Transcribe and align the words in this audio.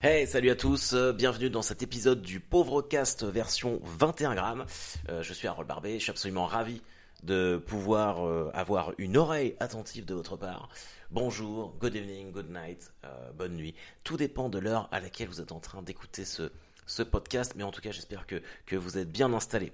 Hey, 0.00 0.28
salut 0.28 0.50
à 0.50 0.54
tous, 0.54 0.92
euh, 0.92 1.12
bienvenue 1.12 1.50
dans 1.50 1.60
cet 1.60 1.82
épisode 1.82 2.22
du 2.22 2.38
Pauvre 2.38 2.82
Cast 2.82 3.24
version 3.24 3.80
21 3.82 4.36
grammes. 4.36 4.64
Euh, 5.08 5.24
je 5.24 5.32
suis 5.32 5.48
Harold 5.48 5.66
Barbet, 5.66 5.94
je 5.94 6.04
suis 6.04 6.10
absolument 6.12 6.46
ravi 6.46 6.82
de 7.24 7.60
pouvoir 7.66 8.24
euh, 8.24 8.48
avoir 8.54 8.92
une 8.98 9.16
oreille 9.16 9.56
attentive 9.58 10.04
de 10.04 10.14
votre 10.14 10.36
part. 10.36 10.68
Bonjour, 11.10 11.74
good 11.80 11.96
evening, 11.96 12.30
good 12.30 12.48
night, 12.48 12.92
bonne 13.34 13.56
nuit. 13.56 13.74
Tout 14.04 14.16
dépend 14.16 14.48
de 14.48 14.60
l'heure 14.60 14.88
à 14.92 15.00
laquelle 15.00 15.26
vous 15.26 15.40
êtes 15.40 15.50
en 15.50 15.58
train 15.58 15.82
d'écouter 15.82 16.24
ce, 16.24 16.52
ce 16.86 17.02
podcast, 17.02 17.54
mais 17.56 17.64
en 17.64 17.72
tout 17.72 17.80
cas 17.80 17.90
j'espère 17.90 18.24
que, 18.28 18.40
que 18.66 18.76
vous 18.76 18.98
êtes 18.98 19.10
bien 19.10 19.32
installés. 19.32 19.72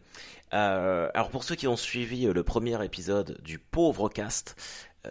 alors 0.52 1.28
pour 1.28 1.44
ceux 1.44 1.54
qui 1.54 1.66
ont 1.66 1.76
suivi 1.76 2.24
le 2.24 2.42
premier 2.42 2.82
épisode 2.82 3.38
du 3.42 3.58
Pauvre 3.58 4.08
Cast, 4.08 4.56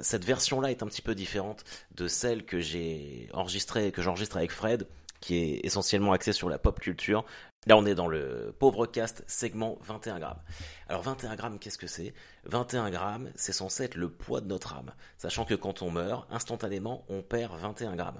cette 0.01 0.25
version-là 0.25 0.71
est 0.71 0.81
un 0.81 0.87
petit 0.87 1.03
peu 1.03 1.13
différente 1.13 1.65
de 1.93 2.07
celle 2.07 2.45
que 2.45 2.59
j'ai 2.59 3.29
enregistrée, 3.31 3.91
que 3.91 4.01
j'enregistre 4.01 4.37
avec 4.37 4.51
Fred 4.51 4.87
qui 5.23 5.37
est 5.37 5.65
essentiellement 5.65 6.11
axé 6.11 6.33
sur 6.33 6.49
la 6.49 6.57
pop 6.57 6.81
culture. 6.81 7.23
Là, 7.65 7.77
on 7.77 7.85
est 7.85 7.95
dans 7.95 8.09
le 8.09 8.53
pauvre 8.59 8.85
cast 8.85 9.23
segment 9.25 9.77
21 9.81 10.19
grammes. 10.19 10.41
Alors 10.89 11.01
21 11.01 11.37
grammes, 11.37 11.59
qu'est-ce 11.59 11.77
que 11.77 11.87
c'est? 11.87 12.13
21 12.43 12.91
grammes, 12.91 13.31
c'est 13.33 13.53
censé 13.53 13.85
être 13.85 13.95
le 13.95 14.09
poids 14.09 14.41
de 14.41 14.47
notre 14.47 14.75
âme, 14.75 14.91
sachant 15.17 15.45
que 15.45 15.53
quand 15.53 15.81
on 15.81 15.91
meurt, 15.91 16.27
instantanément, 16.29 17.05
on 17.07 17.21
perd 17.21 17.57
21 17.57 17.95
grammes. 17.95 18.19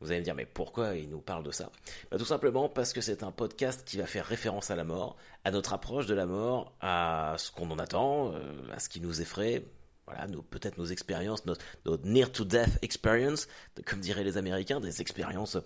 Vous 0.00 0.10
allez 0.10 0.20
me 0.20 0.24
dire, 0.24 0.34
mais 0.34 0.44
pourquoi 0.44 0.96
il 0.96 1.08
nous 1.08 1.22
parle 1.22 1.44
de 1.44 1.50
ça? 1.50 1.70
Bah, 2.10 2.18
Tout 2.18 2.26
simplement 2.26 2.68
parce 2.68 2.92
que 2.92 3.00
c'est 3.00 3.22
un 3.22 3.32
podcast 3.32 3.82
qui 3.86 3.96
va 3.96 4.06
faire 4.06 4.26
référence 4.26 4.70
à 4.70 4.76
la 4.76 4.84
mort, 4.84 5.16
à 5.44 5.50
notre 5.50 5.72
approche 5.72 6.04
de 6.04 6.14
la 6.14 6.26
mort, 6.26 6.74
à 6.82 7.36
ce 7.38 7.52
qu'on 7.52 7.70
en 7.70 7.78
attend, 7.78 8.34
euh, 8.34 8.70
à 8.70 8.80
ce 8.80 8.90
qui 8.90 9.00
nous 9.00 9.22
effraie, 9.22 9.64
voilà, 10.06 10.26
peut-être 10.50 10.78
nos 10.78 10.86
expériences, 10.86 11.46
notre, 11.46 11.64
near-to-death 12.04 12.78
experience, 12.82 13.48
comme 13.86 14.00
diraient 14.00 14.24
les 14.24 14.36
Américains, 14.36 14.80
des 14.80 15.00
expériences, 15.00 15.56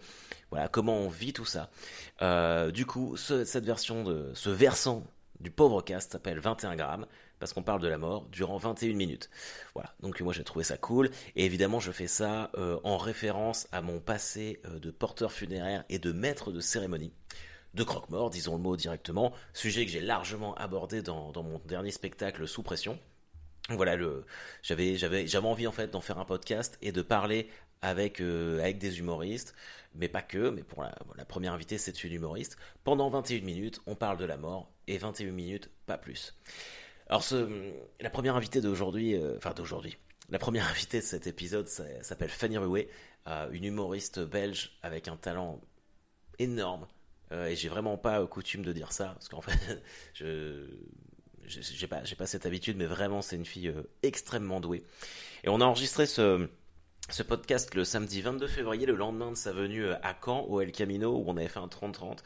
voilà, 0.50 0.68
comment 0.68 0.96
on 0.96 1.08
vit 1.08 1.32
tout 1.32 1.44
ça. 1.44 1.70
Euh, 2.22 2.70
du 2.70 2.86
coup, 2.86 3.16
cette 3.16 3.64
version 3.64 4.04
de, 4.04 4.30
ce 4.34 4.50
versant 4.50 5.04
du 5.40 5.50
pauvre 5.50 5.82
cast 5.82 6.12
s'appelle 6.12 6.38
21 6.38 6.76
grammes, 6.76 7.06
parce 7.38 7.52
qu'on 7.52 7.62
parle 7.62 7.80
de 7.80 7.88
la 7.88 7.98
mort 7.98 8.26
durant 8.30 8.56
21 8.56 8.94
minutes. 8.94 9.30
Voilà, 9.74 9.94
donc 10.00 10.20
moi 10.20 10.32
j'ai 10.32 10.44
trouvé 10.44 10.64
ça 10.64 10.76
cool, 10.76 11.10
et 11.36 11.44
évidemment 11.44 11.80
je 11.80 11.92
fais 11.92 12.08
ça 12.08 12.50
euh, 12.56 12.78
en 12.84 12.96
référence 12.96 13.68
à 13.72 13.80
mon 13.80 14.00
passé 14.00 14.60
euh, 14.64 14.78
de 14.78 14.90
porteur 14.90 15.32
funéraire 15.32 15.84
et 15.88 15.98
de 15.98 16.12
maître 16.12 16.50
de 16.52 16.60
cérémonie 16.60 17.12
de 17.74 17.84
croque-mort, 17.84 18.30
disons 18.30 18.56
le 18.56 18.62
mot 18.62 18.76
directement, 18.76 19.32
sujet 19.52 19.84
que 19.84 19.92
j'ai 19.92 20.00
largement 20.00 20.54
abordé 20.54 21.02
dans 21.02 21.32
mon 21.34 21.60
dernier 21.66 21.90
spectacle 21.90 22.48
sous 22.48 22.62
pression 22.62 22.98
voilà 23.68 23.96
le 23.96 24.24
j'avais 24.62 24.96
j'avais 24.96 25.26
j'avais 25.26 25.46
envie 25.46 25.66
en 25.66 25.72
fait 25.72 25.90
d'en 25.90 26.00
faire 26.00 26.18
un 26.18 26.24
podcast 26.24 26.78
et 26.80 26.92
de 26.92 27.02
parler 27.02 27.48
avec 27.82 28.20
euh, 28.20 28.60
avec 28.60 28.78
des 28.78 28.98
humoristes 28.98 29.54
mais 29.94 30.08
pas 30.08 30.22
que 30.22 30.50
mais 30.50 30.62
pour 30.62 30.82
la, 30.82 31.24
première 31.26 31.52
invitée 31.52 31.78
c'est 31.78 32.04
une 32.04 32.12
humoriste. 32.12 32.56
Pendant 32.84 33.08
21 33.10 33.42
minutes 33.42 33.80
on 33.86 33.94
parle 33.94 34.16
de 34.16 34.24
la 34.24 34.36
mort 34.36 34.70
et 34.86 34.96
21 34.96 35.32
minutes 35.32 35.70
pas 35.86 35.98
plus. 35.98 36.34
Alors 37.08 37.22
ce 37.22 37.72
la 38.00 38.10
première 38.10 38.36
invitée 38.36 38.60
d'aujourd'hui 38.60 39.14
euh, 39.14 39.36
enfin 39.36 39.52
d'aujourd'hui. 39.52 39.98
La 40.30 40.38
première 40.38 40.66
invitée 40.70 40.98
de 40.98 41.04
cet 41.04 41.26
épisode 41.26 41.68
s'appelle 41.68 42.30
Fanny 42.30 42.56
Rouet 42.56 42.88
euh, 43.26 43.50
une 43.52 43.64
humoriste 43.64 44.20
belge 44.20 44.78
avec 44.82 45.08
un 45.08 45.16
talent 45.16 45.60
énorme. 46.38 46.86
Et 47.30 47.56
j'ai 47.56 47.68
vraiment 47.68 47.98
pas 47.98 48.26
coutume 48.26 48.62
de 48.62 48.72
dire 48.72 48.90
ça 48.90 49.08
parce 49.08 49.28
qu'en 49.28 49.40
fait 49.42 49.82
je 50.14 50.66
j'ai 51.48 51.86
pas, 51.86 52.02
pas 52.16 52.26
cette 52.26 52.46
habitude, 52.46 52.76
mais 52.76 52.86
vraiment, 52.86 53.22
c'est 53.22 53.36
une 53.36 53.46
fille 53.46 53.68
euh, 53.68 53.82
extrêmement 54.02 54.60
douée. 54.60 54.84
Et 55.44 55.48
on 55.48 55.60
a 55.60 55.64
enregistré 55.64 56.06
ce, 56.06 56.48
ce 57.10 57.22
podcast 57.22 57.74
le 57.74 57.84
samedi 57.84 58.20
22 58.20 58.46
février, 58.46 58.86
le 58.86 58.94
lendemain 58.94 59.30
de 59.30 59.36
sa 59.36 59.52
venue 59.52 59.84
euh, 59.84 59.94
à 60.02 60.14
Caen, 60.22 60.44
au 60.48 60.60
El 60.60 60.72
Camino, 60.72 61.16
où 61.16 61.24
on 61.26 61.36
avait 61.36 61.48
fait 61.48 61.60
un 61.60 61.66
30-30. 61.66 62.18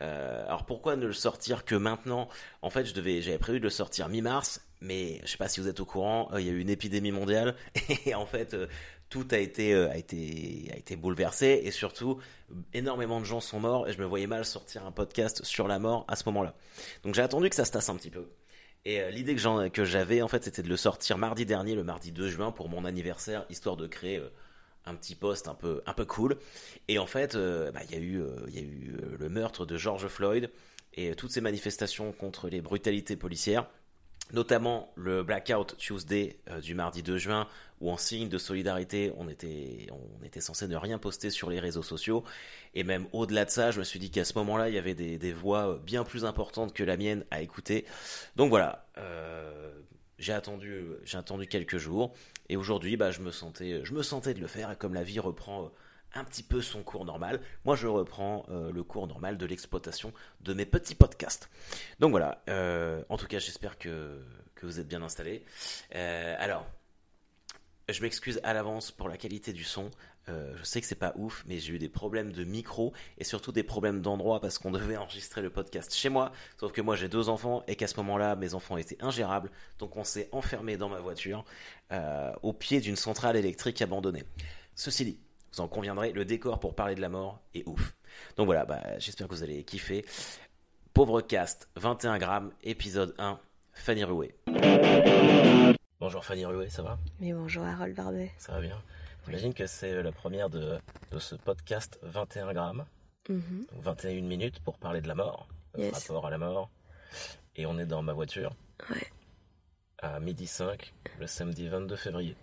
Euh, 0.00 0.44
alors 0.46 0.64
pourquoi 0.64 0.96
ne 0.96 1.06
le 1.06 1.12
sortir 1.12 1.64
que 1.64 1.74
maintenant? 1.74 2.28
En 2.62 2.70
fait, 2.70 2.84
j'avais 2.86 3.38
prévu 3.38 3.58
de 3.58 3.64
le 3.64 3.70
sortir 3.70 4.08
mi-mars, 4.08 4.62
mais 4.80 5.20
je 5.24 5.30
sais 5.30 5.36
pas 5.36 5.48
si 5.48 5.60
vous 5.60 5.68
êtes 5.68 5.80
au 5.80 5.84
courant, 5.84 6.30
il 6.38 6.46
y 6.46 6.48
a 6.48 6.52
eu 6.52 6.60
une 6.60 6.70
épidémie 6.70 7.12
mondiale 7.12 7.54
et 8.06 8.14
en 8.14 8.26
fait 8.26 8.56
tout 9.10 9.28
a 9.30 9.36
été 9.36 9.74
a 9.74 9.96
été 9.96 10.70
a 10.72 10.76
été 10.76 10.96
bouleversé 10.96 11.60
et 11.62 11.70
surtout 11.70 12.18
énormément 12.72 13.20
de 13.20 13.26
gens 13.26 13.40
sont 13.40 13.60
morts 13.60 13.86
et 13.86 13.92
je 13.92 13.98
me 13.98 14.06
voyais 14.06 14.26
mal 14.26 14.44
sortir 14.44 14.84
un 14.86 14.90
podcast 14.90 15.44
sur 15.44 15.68
la 15.68 15.78
mort 15.78 16.04
à 16.08 16.16
ce 16.16 16.24
moment-là. 16.26 16.54
Donc 17.04 17.14
j'ai 17.14 17.22
attendu 17.22 17.48
que 17.48 17.54
ça 17.54 17.64
se 17.64 17.70
tasse 17.70 17.88
un 17.88 17.96
petit 17.96 18.10
peu. 18.10 18.26
Et 18.84 19.00
euh, 19.00 19.10
l'idée 19.10 19.36
que, 19.36 19.84
j'avais, 19.84 20.22
en 20.22 20.28
fait, 20.28 20.44
c'était 20.44 20.62
de 20.62 20.68
le 20.68 20.76
sortir 20.76 21.18
mardi 21.18 21.46
dernier, 21.46 21.74
le 21.74 21.84
mardi 21.84 22.10
2 22.12 22.28
juin, 22.28 22.50
pour 22.50 22.68
mon 22.68 22.84
anniversaire, 22.84 23.44
histoire 23.48 23.76
de 23.76 23.86
créer 23.86 24.18
euh, 24.18 24.28
un 24.86 24.94
petit 24.96 25.14
post 25.14 25.46
un 25.48 25.54
peu, 25.54 25.82
un 25.86 25.94
peu 25.94 26.04
cool. 26.04 26.36
Et 26.88 26.98
en 26.98 27.06
fait, 27.06 27.34
euh, 27.34 27.70
bah, 27.70 27.80
il 27.90 28.02
eu, 28.02 28.22
y 28.48 28.58
a 28.58 28.62
eu 28.62 28.96
le 29.18 29.28
meurtre 29.28 29.66
de 29.66 29.76
George 29.76 30.08
Floyd 30.08 30.50
et 30.94 31.14
toutes 31.14 31.30
ces 31.30 31.40
manifestations 31.40 32.12
contre 32.12 32.48
les 32.48 32.60
brutalités 32.60 33.16
policières 33.16 33.66
notamment 34.32 34.92
le 34.96 35.22
Blackout 35.22 35.76
Tuesday 35.76 36.36
euh, 36.48 36.60
du 36.60 36.74
mardi 36.74 37.02
2 37.02 37.16
juin, 37.16 37.48
où 37.80 37.90
en 37.90 37.96
signe 37.96 38.28
de 38.28 38.38
solidarité, 38.38 39.12
on 39.16 39.28
était, 39.28 39.88
on 39.90 40.24
était 40.24 40.40
censé 40.40 40.68
ne 40.68 40.76
rien 40.76 40.98
poster 40.98 41.30
sur 41.30 41.50
les 41.50 41.60
réseaux 41.60 41.82
sociaux. 41.82 42.24
Et 42.74 42.84
même 42.84 43.06
au-delà 43.12 43.44
de 43.44 43.50
ça, 43.50 43.70
je 43.70 43.78
me 43.78 43.84
suis 43.84 43.98
dit 43.98 44.10
qu'à 44.10 44.24
ce 44.24 44.34
moment-là, 44.38 44.68
il 44.68 44.74
y 44.74 44.78
avait 44.78 44.94
des, 44.94 45.32
voix 45.32 45.80
bien 45.84 46.04
plus 46.04 46.24
importantes 46.24 46.72
que 46.72 46.84
la 46.84 46.96
mienne 46.96 47.24
à 47.30 47.42
écouter. 47.42 47.84
Donc 48.36 48.50
voilà, 48.50 48.86
euh, 48.98 49.72
j'ai 50.18 50.32
attendu, 50.32 50.84
j'ai 51.04 51.18
attendu 51.18 51.46
quelques 51.46 51.78
jours, 51.78 52.14
et 52.48 52.56
aujourd'hui, 52.56 52.96
bah, 52.96 53.10
je 53.10 53.20
me 53.20 53.30
sentais, 53.30 53.84
je 53.84 53.92
me 53.94 54.02
sentais 54.02 54.34
de 54.34 54.40
le 54.40 54.46
faire. 54.46 54.76
Comme 54.78 54.94
la 54.94 55.02
vie 55.02 55.18
reprend 55.18 55.70
un 56.14 56.24
petit 56.24 56.42
peu 56.42 56.60
son 56.60 56.82
cours 56.82 57.04
normal. 57.04 57.40
Moi, 57.64 57.76
je 57.76 57.86
reprends 57.86 58.44
euh, 58.50 58.70
le 58.72 58.82
cours 58.82 59.06
normal 59.06 59.38
de 59.38 59.46
l'exploitation 59.46 60.12
de 60.40 60.54
mes 60.54 60.66
petits 60.66 60.94
podcasts. 60.94 61.48
Donc 62.00 62.10
voilà, 62.10 62.42
euh, 62.48 63.02
en 63.08 63.16
tout 63.16 63.26
cas, 63.26 63.38
j'espère 63.38 63.78
que, 63.78 64.20
que, 64.54 64.66
vous 64.66 64.80
êtes 64.80 64.88
bien 64.88 65.02
installés. 65.02 65.44
Euh, 65.94 66.36
alors, 66.38 66.66
je 67.88 68.00
m'excuse 68.02 68.40
à 68.42 68.52
l'avance 68.52 68.90
pour 68.90 69.08
la 69.08 69.16
qualité 69.16 69.52
du 69.52 69.64
son. 69.64 69.90
je 70.28 70.62
sais 70.62 70.80
que 70.80 70.86
c'est 70.86 70.94
pas 70.94 71.12
ouf, 71.16 71.44
mais 71.48 71.58
j'ai 71.58 71.74
eu 71.74 71.78
des 71.78 71.88
problèmes 71.88 72.32
de 72.32 72.44
micro 72.44 72.92
et 73.18 73.24
surtout 73.24 73.50
des 73.50 73.64
problèmes 73.64 74.00
d'endroit 74.00 74.40
parce 74.40 74.58
qu'on 74.58 74.70
devait 74.78 74.96
enregistrer 74.96 75.42
le 75.42 75.50
podcast 75.50 75.92
chez 75.94 76.08
moi. 76.08 76.32
Sauf 76.58 76.72
que 76.72 76.80
moi 76.80 76.94
j'ai 76.94 77.08
deux 77.08 77.28
enfants 77.28 77.64
et 77.66 77.74
qu'à 77.74 77.88
ce 77.88 77.96
moment-là, 77.96 78.36
mes 78.36 78.54
enfants 78.54 78.76
étaient 78.76 79.02
ingérables. 79.02 79.50
Donc 79.78 79.96
on 79.96 80.04
s'est 80.04 80.28
enfermé 80.30 80.76
dans 80.76 80.88
ma 80.88 81.00
voiture 81.00 81.44
au 82.42 82.52
pied 82.52 82.80
d'une 82.80 82.96
centrale 82.96 83.36
électrique 83.36 83.82
abandonnée. 83.82 84.24
Ceci 84.74 85.04
dit, 85.04 85.18
vous 85.52 85.60
en 85.60 85.68
conviendrez, 85.68 86.12
le 86.12 86.24
décor 86.24 86.60
pour 86.60 86.74
parler 86.74 86.94
de 86.94 87.00
la 87.00 87.08
mort 87.08 87.42
est 87.54 87.66
ouf. 87.66 87.94
Donc 88.36 88.46
voilà, 88.46 88.64
bah, 88.64 88.80
j'espère 88.98 89.28
que 89.28 89.34
vous 89.34 89.42
allez 89.42 89.64
kiffer. 89.64 90.04
Pauvre 90.94 91.20
cast, 91.20 91.68
21 91.76 92.18
grammes, 92.18 92.52
épisode 92.62 93.14
1, 93.18 93.38
Fanny 93.72 94.04
Rouet. 94.04 94.34
Bonjour 96.00 96.24
Fanny 96.24 96.44
Rouet, 96.44 96.68
ça 96.68 96.82
va? 96.82 96.98
Mais 97.20 97.32
bonjour 97.32 97.64
Harold 97.64 97.94
Barbet. 97.94 98.32
Ça 98.38 98.52
va 98.52 98.60
bien? 98.60 98.82
J'imagine 99.26 99.54
que 99.54 99.66
c'est 99.66 99.92
euh, 99.92 100.02
la 100.02 100.10
première 100.10 100.50
de, 100.50 100.78
ce 101.18 101.34
podcast 101.34 101.98
21 102.02 102.52
grammes. 102.54 102.84
21 103.28 104.14
mhm. 104.14 104.26
minutes 104.26 104.60
pour 104.60 104.78
parler 104.78 105.00
de 105.00 105.08
la 105.08 105.14
mort, 105.14 105.48
rapport 105.92 106.26
à 106.26 106.30
la 106.30 106.38
mort. 106.38 106.70
Et 107.56 107.66
on 107.66 107.78
est 107.78 107.86
dans 107.86 108.02
ma 108.02 108.14
voiture. 108.14 108.52
Ouais. 108.90 109.06
À 109.98 110.18
midi 110.18 110.46
5, 110.46 110.92
le 111.20 111.26
samedi 111.26 111.68
22 111.68 111.94
février 111.94 112.36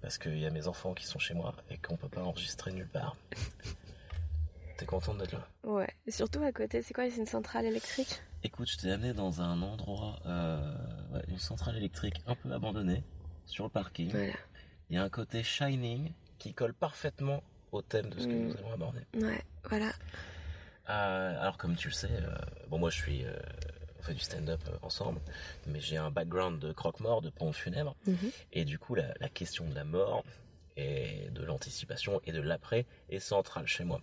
parce 0.00 0.18
qu'il 0.18 0.38
y 0.38 0.46
a 0.46 0.50
mes 0.50 0.68
enfants 0.68 0.94
qui 0.94 1.06
sont 1.06 1.18
chez 1.18 1.34
moi 1.34 1.54
et 1.70 1.78
qu'on 1.78 1.96
peut 1.96 2.08
pas 2.08 2.22
enregistrer 2.22 2.72
nulle 2.72 2.88
part. 2.88 3.16
T'es 4.76 4.86
contente 4.86 5.18
d'être 5.18 5.32
là 5.32 5.48
Ouais, 5.64 5.92
et 6.06 6.12
surtout 6.12 6.42
à 6.42 6.52
côté, 6.52 6.82
c'est 6.82 6.94
quoi 6.94 7.10
C'est 7.10 7.16
une 7.16 7.26
centrale 7.26 7.64
électrique? 7.64 8.22
Écoute, 8.44 8.70
je 8.70 8.76
t'ai 8.76 8.92
amené 8.92 9.12
dans 9.12 9.40
un 9.40 9.60
endroit, 9.60 10.20
euh, 10.26 10.72
une 11.26 11.38
centrale 11.38 11.76
électrique 11.76 12.22
un 12.28 12.36
peu 12.36 12.52
abandonnée, 12.52 13.02
sur 13.46 13.64
le 13.64 13.70
parking. 13.70 14.10
Voilà. 14.10 14.34
Il 14.88 14.94
y 14.94 14.98
a 14.98 15.02
un 15.02 15.08
côté 15.08 15.42
shining 15.42 16.12
qui 16.38 16.54
colle 16.54 16.74
parfaitement 16.74 17.42
au 17.72 17.82
thème 17.82 18.08
de 18.10 18.20
ce 18.20 18.26
que 18.26 18.32
mm. 18.32 18.46
nous 18.46 18.56
allons 18.56 18.72
aborder. 18.72 19.00
Ouais, 19.14 19.42
voilà. 19.68 19.90
Euh, 20.88 21.40
alors 21.40 21.58
comme 21.58 21.74
tu 21.74 21.88
le 21.88 21.94
sais, 21.94 22.08
euh, 22.10 22.38
bon 22.68 22.78
moi 22.78 22.88
je 22.88 22.96
suis 22.96 23.24
on 23.98 24.02
fait 24.02 24.14
du 24.14 24.20
stand-up 24.20 24.60
euh, 24.68 24.76
ensemble, 24.82 25.20
mais 25.66 25.80
j'ai 25.80 25.96
un 25.96 26.10
background 26.10 26.58
de 26.60 26.72
croque-mort, 26.72 27.22
de 27.22 27.30
pompe 27.30 27.54
funèbre, 27.54 27.96
mhm. 28.06 28.30
et 28.52 28.64
du 28.64 28.78
coup 28.78 28.94
la, 28.94 29.28
question 29.28 29.68
de 29.68 29.74
la 29.74 29.84
mort 29.84 30.24
et 30.76 31.28
de 31.30 31.44
l'anticipation 31.44 32.20
et 32.24 32.32
de 32.32 32.40
l'après 32.40 32.86
est 33.10 33.20
centrale 33.20 33.66
chez 33.66 33.84
moi. 33.84 34.00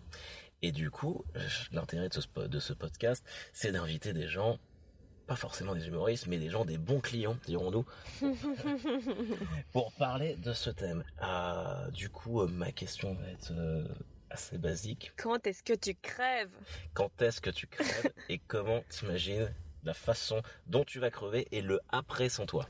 Et 0.62 0.72
du 0.72 0.90
coup, 0.90 1.24
l'intérêt 1.72 2.10
de 2.10 2.14
ce, 2.14 2.48
de 2.48 2.60
ce 2.60 2.74
podcast, 2.74 3.26
c'est 3.54 3.72
d'inviter 3.72 4.14
des 4.14 4.28
gens, 4.28 4.58
pas 5.28 5.36
forcément 5.36 5.76
des 5.76 5.88
humoristes, 5.88 6.28
mais 6.28 6.38
des 6.38 6.50
gens, 6.50 6.66
des 6.66 6.78
bons 6.78 7.00
clients, 7.00 7.38
dirons-nous, 7.46 7.86
pour 9.74 9.92
parler 9.94 10.36
de 10.38 10.54
ce 10.54 10.70
thème. 10.70 11.04
Ah, 11.20 11.88
du 11.94 12.10
coup, 12.10 12.42
euh, 12.42 12.48
ma 12.48 12.72
question 12.72 13.14
va 13.14 13.28
être 13.30 13.52
euh, 13.52 13.88
assez 14.30 14.58
basique. 14.58 15.12
Quand 15.18 15.46
est-ce 15.48 15.64
que 15.64 15.74
tu 15.74 15.96
crèves? 15.96 16.56
Quand 16.94 17.22
est-ce 17.22 17.42
que 17.42 17.50
tu 17.50 17.68
crèves? 17.68 18.12
Et 18.30 18.40
comment 18.40 18.84
t'imagines 18.90 19.54
la 19.86 19.94
façon 19.94 20.42
dont 20.68 20.84
tu 20.84 21.00
vas 21.00 21.10
crever 21.12 21.48
et 21.52 21.62
le 21.62 21.80
après 21.90 22.30
sans 22.30 22.46
toi. 22.46 22.68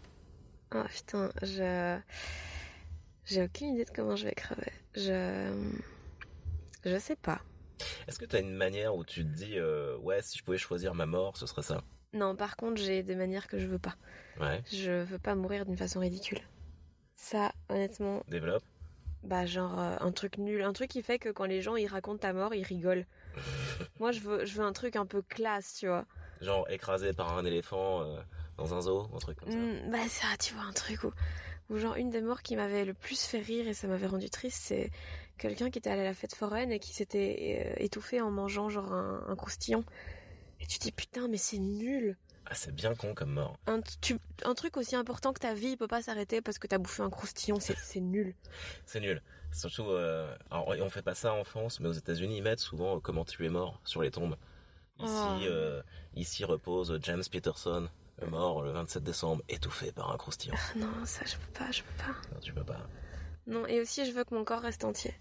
Oh 0.74 0.84
putain, 0.90 1.32
je. 1.42 1.98
J'ai 3.26 3.44
aucune 3.44 3.74
idée 3.74 3.86
de 3.86 3.90
comment 3.90 4.16
je 4.16 4.26
vais 4.26 4.34
crever. 4.36 4.72
Je. 4.96 5.52
Je 6.84 7.00
sais 7.00 7.16
pas. 7.16 7.42
Est-ce 8.08 8.20
que 8.20 8.26
tu 8.26 8.36
as 8.36 8.40
une 8.40 8.54
manière 8.56 8.96
où 8.96 9.04
tu 9.04 9.24
te 9.24 9.30
dis, 9.36 9.58
euh, 9.58 9.98
ouais, 9.98 10.22
si 10.22 10.38
je 10.38 10.44
pouvais 10.44 10.58
choisir 10.58 10.94
ma 10.94 11.06
mort, 11.06 11.36
ce 11.38 11.46
serait 11.48 11.64
ça? 11.64 11.84
Non, 12.14 12.36
par 12.36 12.56
contre, 12.56 12.78
j'ai 12.82 13.04
des 13.04 13.16
manières 13.16 13.48
que 13.48 13.58
je 13.60 13.66
veux 13.68 13.80
pas. 13.80 13.96
Ouais. 14.40 14.64
Je 14.72 14.92
veux 15.04 15.18
pas 15.20 15.36
mourir 15.36 15.66
d'une 15.66 15.76
façon 15.76 16.00
ridicule. 16.00 16.40
Ça, 17.16 17.52
honnêtement, 17.70 18.24
Développe. 18.28 18.64
bah 19.24 19.46
genre 19.46 19.80
euh, 19.80 19.96
un 20.00 20.12
truc 20.12 20.38
nul, 20.38 20.62
un 20.62 20.74
truc 20.74 20.90
qui 20.90 21.02
fait 21.02 21.18
que 21.20 21.30
quand 21.30 21.46
les 21.46 21.62
gens 21.62 21.76
ils 21.76 21.88
racontent 21.88 22.20
ta 22.20 22.34
mort, 22.34 22.54
ils 22.54 22.64
rigolent. 22.64 23.06
Moi, 24.00 24.12
je 24.12 24.20
veux, 24.22 24.46
je 24.46 24.54
veux 24.56 24.64
un 24.64 24.74
truc 24.74 24.96
un 24.96 25.06
peu 25.06 25.22
classe, 25.22 25.74
tu 25.74 25.88
vois. 25.88 26.06
Genre 26.42 26.70
écrasé 26.70 27.14
par 27.14 27.38
un 27.38 27.46
éléphant 27.46 28.02
euh, 28.02 28.18
dans 28.58 28.74
un 28.74 28.82
zoo, 28.82 29.10
un 29.14 29.20
truc 29.20 29.38
comme 29.40 29.52
ça. 29.52 29.58
Mm, 29.58 29.92
bah 29.92 30.08
ça, 30.10 30.28
tu 30.40 30.54
vois, 30.54 30.64
un 30.64 30.74
truc 30.74 31.04
où, 31.04 31.12
où 31.70 31.78
genre 31.78 31.96
une 31.96 32.10
des 32.10 32.22
morts 32.22 32.42
qui 32.42 32.56
m'avait 32.56 32.86
le 32.86 32.94
plus 32.94 33.24
fait 33.26 33.40
rire 33.40 33.68
et 33.68 33.74
ça 33.74 33.88
m'avait 33.88 34.08
rendu 34.08 34.30
triste, 34.30 34.62
c'est 34.64 34.92
quelqu'un 35.38 35.70
qui 35.70 35.80
était 35.80 35.90
allé 35.90 36.02
à 36.02 36.06
la 36.06 36.14
fête 36.14 36.36
foraine 36.36 36.72
et 36.72 36.80
qui 36.80 36.94
s'était 36.94 37.74
euh, 37.78 37.84
étouffé 37.84 38.22
en 38.22 38.32
mangeant 38.32 38.70
genre 38.70 38.92
un, 38.94 39.24
un 39.28 39.36
croustillon. 39.36 39.84
Et 40.62 40.66
tu 40.68 40.80
te 40.80 40.84
dis 40.84 40.92
putain, 40.92 41.28
mais 41.28 41.38
c'est 41.38 41.60
nul. 41.60 42.18
Ah, 42.48 42.54
c'est 42.54 42.74
bien 42.74 42.94
con 42.96 43.14
comme 43.16 43.32
mort. 43.32 43.58
Un, 43.68 43.82
tu- 44.02 44.20
un 44.44 44.54
truc 44.54 44.78
aussi 44.78 44.96
important 44.96 45.34
que 45.34 45.40
ta 45.40 45.54
vie 45.54 45.78
peut 45.78 45.88
pas 45.88 46.02
s'arrêter 46.02 46.42
parce 46.42 46.60
que 46.60 46.68
t'as 46.68 46.78
bouffé 46.78 47.02
un 47.02 47.10
croustillon, 47.10 47.60
c'est 47.60 47.76
c'est 47.78 48.00
nul. 48.00 48.36
C'est 48.86 49.00
nul. 49.00 49.22
Surtout, 49.52 49.90
euh, 49.90 50.34
alors, 50.52 50.68
on 50.82 50.90
fait 50.90 51.02
pas 51.02 51.16
ça 51.16 51.34
en 51.34 51.44
France, 51.44 51.80
mais 51.80 51.88
aux 51.88 51.94
États-Unis, 51.94 52.38
ils 52.38 52.44
mettent 52.44 52.60
souvent 52.60 52.98
euh, 52.98 53.00
comment 53.00 53.24
tu 53.26 53.46
es 53.46 53.50
mort 53.50 53.80
sur 53.84 54.02
les 54.02 54.12
tombes. 54.12 54.36
Ici, 55.00 55.08
Oh. 55.10 55.40
euh, 55.44 55.82
ici 56.16 56.46
repose 56.46 56.98
James 57.04 57.24
Peterson, 57.30 57.90
mort 58.28 58.62
le 58.64 58.72
27 58.72 59.04
décembre, 59.04 59.44
étouffé 59.50 59.92
par 59.92 60.12
un 60.12 60.18
croustillon. 60.18 60.56
Ah 60.58 60.78
non, 60.78 61.06
ça 61.06 61.26
je 61.26 61.36
peux 61.36 61.52
pas, 61.60 61.72
je 61.72 61.82
peux 61.84 61.98
pas. 61.98 62.16
Non, 62.34 62.40
tu 62.42 62.54
peux 62.54 62.64
pas. 62.64 62.80
Non, 63.48 63.66
et 63.68 63.82
aussi 63.82 64.06
je 64.06 64.12
veux 64.12 64.24
que 64.24 64.34
mon 64.34 64.46
corps 64.46 64.62
reste 64.62 64.86
entier. 64.86 65.14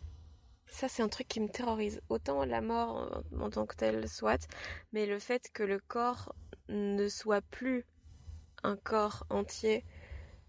Ça, 0.67 0.89
c'est 0.89 1.03
un 1.03 1.09
truc 1.09 1.29
qui 1.29 1.41
me 1.41 1.49
terrorise. 1.49 2.01
Autant 2.09 2.45
la 2.45 2.61
mort 2.61 3.13
euh, 3.33 3.39
en 3.41 3.51
tant 3.51 3.67
que 3.67 3.77
telle 3.77 4.09
soit, 4.09 4.49
mais 4.93 5.07
le 5.07 5.19
fait 5.19 5.51
que 5.53 5.63
le 5.63 5.79
corps 5.79 6.35
ne 6.69 7.09
soit 7.09 7.43
plus 7.43 7.85
un 8.63 8.77
corps 8.77 9.27
entier, 9.29 9.85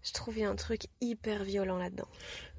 je 0.02 0.12
trouve 0.12 0.38
y 0.38 0.44
a 0.44 0.48
un 0.50 0.56
truc 0.56 0.82
hyper 1.00 1.44
violent 1.44 1.76
là-dedans. 1.78 2.08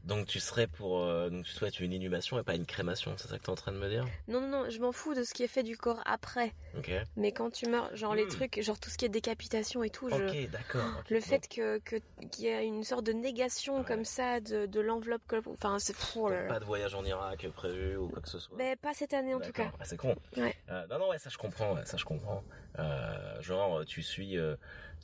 Donc 0.07 0.25
tu 0.25 0.39
serais 0.39 0.67
pour, 0.67 1.03
euh, 1.03 1.29
donc 1.29 1.43
tu 1.43 1.51
souhaites 1.51 1.81
une 1.81 1.91
inhumation 1.91 2.39
et 2.39 2.43
pas 2.43 2.55
une 2.55 2.65
crémation, 2.65 3.13
c'est 3.17 3.27
ça 3.27 3.37
que 3.37 3.43
t'es 3.43 3.49
en 3.49 3.55
train 3.55 3.73
de 3.73 3.77
me 3.77 3.89
dire? 3.89 4.05
Non, 4.29 4.39
non, 4.39 4.47
non, 4.47 4.69
je 4.69 4.79
m'en 4.79 4.93
fous 4.93 5.13
de 5.13 5.23
ce 5.23 5.33
qui 5.33 5.43
est 5.43 5.47
fait 5.49 5.63
du 5.63 5.75
corps 5.77 5.99
après. 6.05 6.53
Ok. 6.77 6.89
Mais 7.17 7.33
quand 7.33 7.49
tu 7.51 7.67
meurs, 7.67 7.93
genre 7.93 8.15
les 8.15 8.23
Hmm. 8.23 8.29
trucs, 8.29 8.61
genre 8.61 8.79
tout 8.79 8.89
ce 8.89 8.97
qui 8.97 9.03
est 9.03 9.09
décapitation 9.09 9.83
et 9.83 9.89
tout, 9.89 10.09
je... 10.09 10.15
Ok, 10.15 10.49
d'accord. 10.49 11.03
Le 11.09 11.19
fait 11.19 11.47
que 11.49 11.79
que- 11.79 11.97
qu'il 12.31 12.45
y 12.45 12.49
a 12.49 12.61
une 12.61 12.85
sorte 12.85 13.05
de 13.05 13.11
négation 13.11 13.79
Ouais. 13.79 13.83
comme 13.85 14.05
ça 14.05 14.39
de, 14.39 14.65
de 14.65 14.79
l'enveloppe, 14.79 15.21
enfin 15.47 15.77
c'est 15.77 15.95
fou. 15.95 16.29
là 16.29 16.43
là. 16.43 16.47
Pas 16.47 16.59
de 16.61 16.65
voyage 16.65 16.95
en 16.95 17.03
Irak 17.03 17.45
prévu 17.53 17.97
ou 17.97 18.07
quoi 18.07 18.21
que 18.21 18.29
ce 18.29 18.39
soit. 18.39 18.55
Mais 18.57 18.77
pas 18.77 18.93
cette 18.93 19.13
année 19.13 19.35
en 19.35 19.41
tout 19.41 19.51
cas. 19.51 19.71
Ah, 19.77 19.83
c'est 19.83 19.97
con. 19.97 20.15
Ouais. 20.37 20.55
Euh, 20.69 20.87
non, 20.87 20.99
non, 20.99 21.09
ouais, 21.09 21.19
ça 21.19 21.29
je 21.29 21.37
comprends, 21.37 21.73
ouais, 21.75 21.85
ça 21.85 21.97
je 21.97 22.05
comprends. 22.05 22.43
Euh, 22.79 23.41
genre, 23.41 23.83
tu 23.85 24.01
suis, 24.03 24.37
euh, 24.37 24.55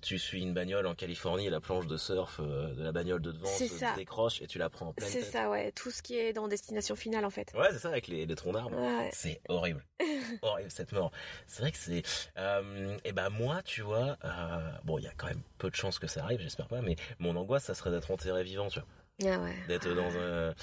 tu 0.02 0.20
suis 0.20 0.42
une 0.42 0.54
bagnole 0.54 0.86
en 0.86 0.96
Californie, 0.96 1.50
la 1.50 1.60
planche 1.62 1.88
de 1.88 1.98
surf 1.98 2.40
euh, 2.40 2.74
de 2.74 2.84
la 2.84 2.92
bagnole 2.92 3.22
de 3.22 3.31
devant 3.31 3.48
se 3.48 3.68
ça. 3.68 3.94
décroche 3.96 4.42
et 4.42 4.48
tu 4.48 4.58
la 4.60 4.70
prends 4.70 4.88
en 4.88 4.94
pleine 4.94 5.10
C'est 5.10 5.22
ça, 5.24 5.50
ouais. 5.50 5.72
Tout 5.72 5.92
ce 5.92 6.02
qui 6.04 6.18
est 6.18 6.34
dans 6.34 6.48
destination 6.48 6.96
finale 6.96 7.25
en 7.25 7.30
fait. 7.30 7.52
Ouais, 7.56 7.68
c'est 7.72 7.80
ça 7.80 7.90
avec 7.90 8.08
les, 8.08 8.25
les 8.25 8.36
troncs 8.36 8.54
d'arbres. 8.54 8.78
Ouais. 8.78 9.10
C'est 9.14 9.42
horrible, 9.48 9.84
horrible 10.42 10.70
cette 10.72 10.92
mort. 10.92 11.12
C'est 11.48 11.62
vrai 11.62 11.72
que 11.72 11.78
c'est. 11.78 12.04
Euh, 12.38 12.98
et 13.06 13.12
ben 13.14 13.30
moi, 13.30 13.62
tu 13.64 13.81
vois, 13.81 14.18
euh, 14.26 14.72
bon, 14.84 14.98
il 15.00 15.04
y 15.06 15.08
a 15.08 15.14
quand 15.16 15.28
même 15.28 15.42
peu 15.58 15.69
de 15.69 15.76
chances 15.76 16.00
que 16.00 16.08
ça 16.08 16.24
arrive, 16.24 16.42
j'espère 16.42 16.68
pas, 16.68 16.81
mais 16.81 16.96
mon 17.19 17.36
angoisse, 17.36 17.64
ça 17.64 17.74
serait 17.74 17.92
d'être 17.92 18.12
enterré 18.12 18.44
vivant, 18.44 18.68
tu 18.68 18.80
vois, 18.80 19.34
Ah 19.34 19.40
ouais. 19.42 19.56
d'être 19.68 19.88
dans 19.94 20.18
un. 20.18 20.54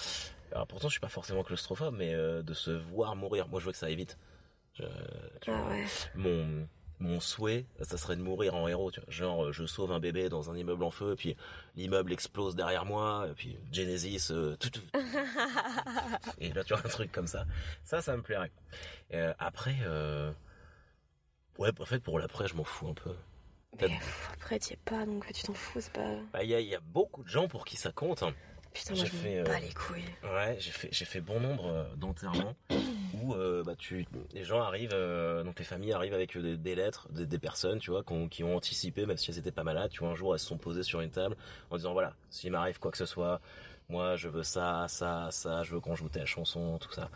Alors 0.52 0.66
pourtant, 0.66 0.88
je 0.88 0.92
suis 0.92 1.00
pas 1.00 1.08
forcément 1.08 1.42
claustrophobe, 1.44 1.94
mais 1.96 2.12
de 2.14 2.54
se 2.54 2.70
voir 2.72 3.16
mourir. 3.16 3.48
Moi, 3.48 3.58
je 3.60 3.66
veux 3.66 3.72
que 3.72 3.78
ça 3.78 3.86
aille 3.86 3.96
vite. 3.96 4.18
Je- 4.74 4.84
tu 5.40 5.50
Ah 5.50 5.62
vois, 5.62 5.70
ouais. 5.70 5.84
mon 6.14 6.68
mon 7.00 7.18
souhait, 7.18 7.64
ça 7.82 7.96
serait 7.96 8.16
de 8.16 8.22
mourir 8.22 8.54
en 8.54 8.68
héros, 8.68 8.90
tu 8.90 9.00
vois. 9.00 9.10
Genre, 9.10 9.44
euh, 9.46 9.52
je 9.52 9.64
sauve 9.66 9.90
un 9.92 10.00
bébé 10.00 10.28
dans 10.28 10.50
un 10.50 10.56
immeuble 10.56 10.84
en 10.84 10.90
feu, 10.90 11.14
puis 11.16 11.36
l'immeuble 11.74 12.12
explose 12.12 12.54
derrière 12.54 12.84
moi, 12.84 13.26
et 13.30 13.34
puis 13.34 13.56
Genesis, 13.72 14.28
euh, 14.30 14.54
tout, 14.56 14.70
tout. 14.70 14.82
et 16.38 16.52
là, 16.52 16.62
tu 16.62 16.74
vois, 16.74 16.84
un 16.84 16.88
truc 16.88 17.10
comme 17.10 17.26
ça. 17.26 17.46
Ça, 17.84 18.02
ça 18.02 18.16
me 18.16 18.22
plairait. 18.22 18.52
Euh, 19.14 19.32
après, 19.38 19.76
euh... 19.82 20.30
ouais, 21.58 21.70
en 21.80 21.84
fait, 21.86 22.00
pour 22.00 22.18
l'après, 22.18 22.48
je 22.48 22.54
m'en 22.54 22.64
fous 22.64 22.88
un 22.88 22.94
peu. 22.94 23.14
Mais 23.80 23.98
après, 24.34 24.58
t'y 24.58 24.74
es 24.74 24.78
pas, 24.84 25.06
donc 25.06 25.24
tu 25.32 25.42
t'en 25.44 25.54
fous, 25.54 25.80
c'est 25.80 25.92
pas. 25.92 26.10
Bah, 26.32 26.42
il 26.44 26.50
y 26.50 26.54
a, 26.54 26.60
y 26.60 26.74
a 26.74 26.80
beaucoup 26.80 27.22
de 27.22 27.28
gens 27.28 27.48
pour 27.48 27.64
qui 27.64 27.76
ça 27.76 27.92
compte. 27.92 28.22
hein. 28.22 28.34
Putain, 28.74 28.94
moi 28.94 29.04
J'ai 29.04 29.10
je 29.10 29.16
me 29.16 29.20
fait, 29.22 29.38
euh, 29.38 29.58
les 29.58 29.72
couilles. 29.72 30.04
Ouais, 30.22 30.56
j'ai 30.60 30.70
fait 30.70 30.88
j'ai 30.92 31.04
fait 31.04 31.20
bon 31.20 31.40
nombre 31.40 31.88
d'enterrements 31.96 32.54
où 33.30 33.34
euh, 33.34 33.62
bah 33.64 33.74
tu 33.76 34.06
les 34.32 34.44
gens 34.44 34.60
arrivent 34.62 34.90
euh, 34.94 35.42
donc 35.44 35.58
les 35.58 35.64
familles 35.64 35.92
arrivent 35.92 36.14
avec 36.14 36.36
euh, 36.36 36.42
des, 36.42 36.56
des 36.56 36.74
lettres 36.74 37.08
des, 37.10 37.26
des 37.26 37.38
personnes 37.38 37.78
tu 37.78 37.90
vois 37.90 38.02
qui 38.04 38.12
ont, 38.12 38.28
qui 38.28 38.44
ont 38.44 38.56
anticipé 38.56 39.06
même 39.06 39.16
si 39.16 39.30
elles 39.30 39.38
étaient 39.38 39.50
pas 39.52 39.64
malades 39.64 39.90
tu 39.90 40.00
vois 40.00 40.10
un 40.10 40.14
jour 40.14 40.34
elles 40.34 40.40
se 40.40 40.46
sont 40.46 40.58
posées 40.58 40.82
sur 40.82 41.00
une 41.00 41.10
table 41.10 41.36
en 41.70 41.76
disant 41.76 41.92
voilà 41.92 42.14
s'il 42.30 42.52
m'arrive 42.52 42.78
quoi 42.78 42.90
que 42.90 42.98
ce 42.98 43.06
soit 43.06 43.40
moi 43.88 44.16
je 44.16 44.28
veux 44.28 44.42
ça 44.42 44.86
ça 44.88 45.28
ça 45.30 45.62
je 45.62 45.74
veux 45.74 45.80
qu'on 45.80 45.94
joue 45.96 46.08
telle 46.08 46.26
chanson 46.26 46.78
tout 46.78 46.92
ça 46.92 47.10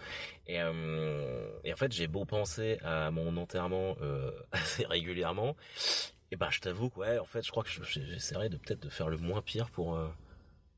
et 0.46 0.60
euh, 0.60 1.48
et 1.64 1.72
en 1.72 1.76
fait 1.76 1.92
j'ai 1.92 2.06
beau 2.06 2.24
penser 2.24 2.78
à 2.82 3.10
mon 3.10 3.36
enterrement 3.36 3.96
assez 4.52 4.84
régulièrement 4.86 5.56
et 6.32 6.36
ben 6.36 6.50
je 6.50 6.60
t'avoue 6.60 6.90
que 6.90 6.98
ouais 7.00 7.18
en 7.18 7.24
fait 7.26 7.42
je 7.44 7.50
crois 7.50 7.62
que 7.62 7.70
je- 7.70 7.82
j'essaierai 7.84 8.48
de 8.48 8.56
peut-être 8.56 8.80
de 8.80 8.88
faire 8.88 9.08
le 9.08 9.18
moins 9.18 9.40
pire 9.42 9.70
pour 9.70 9.98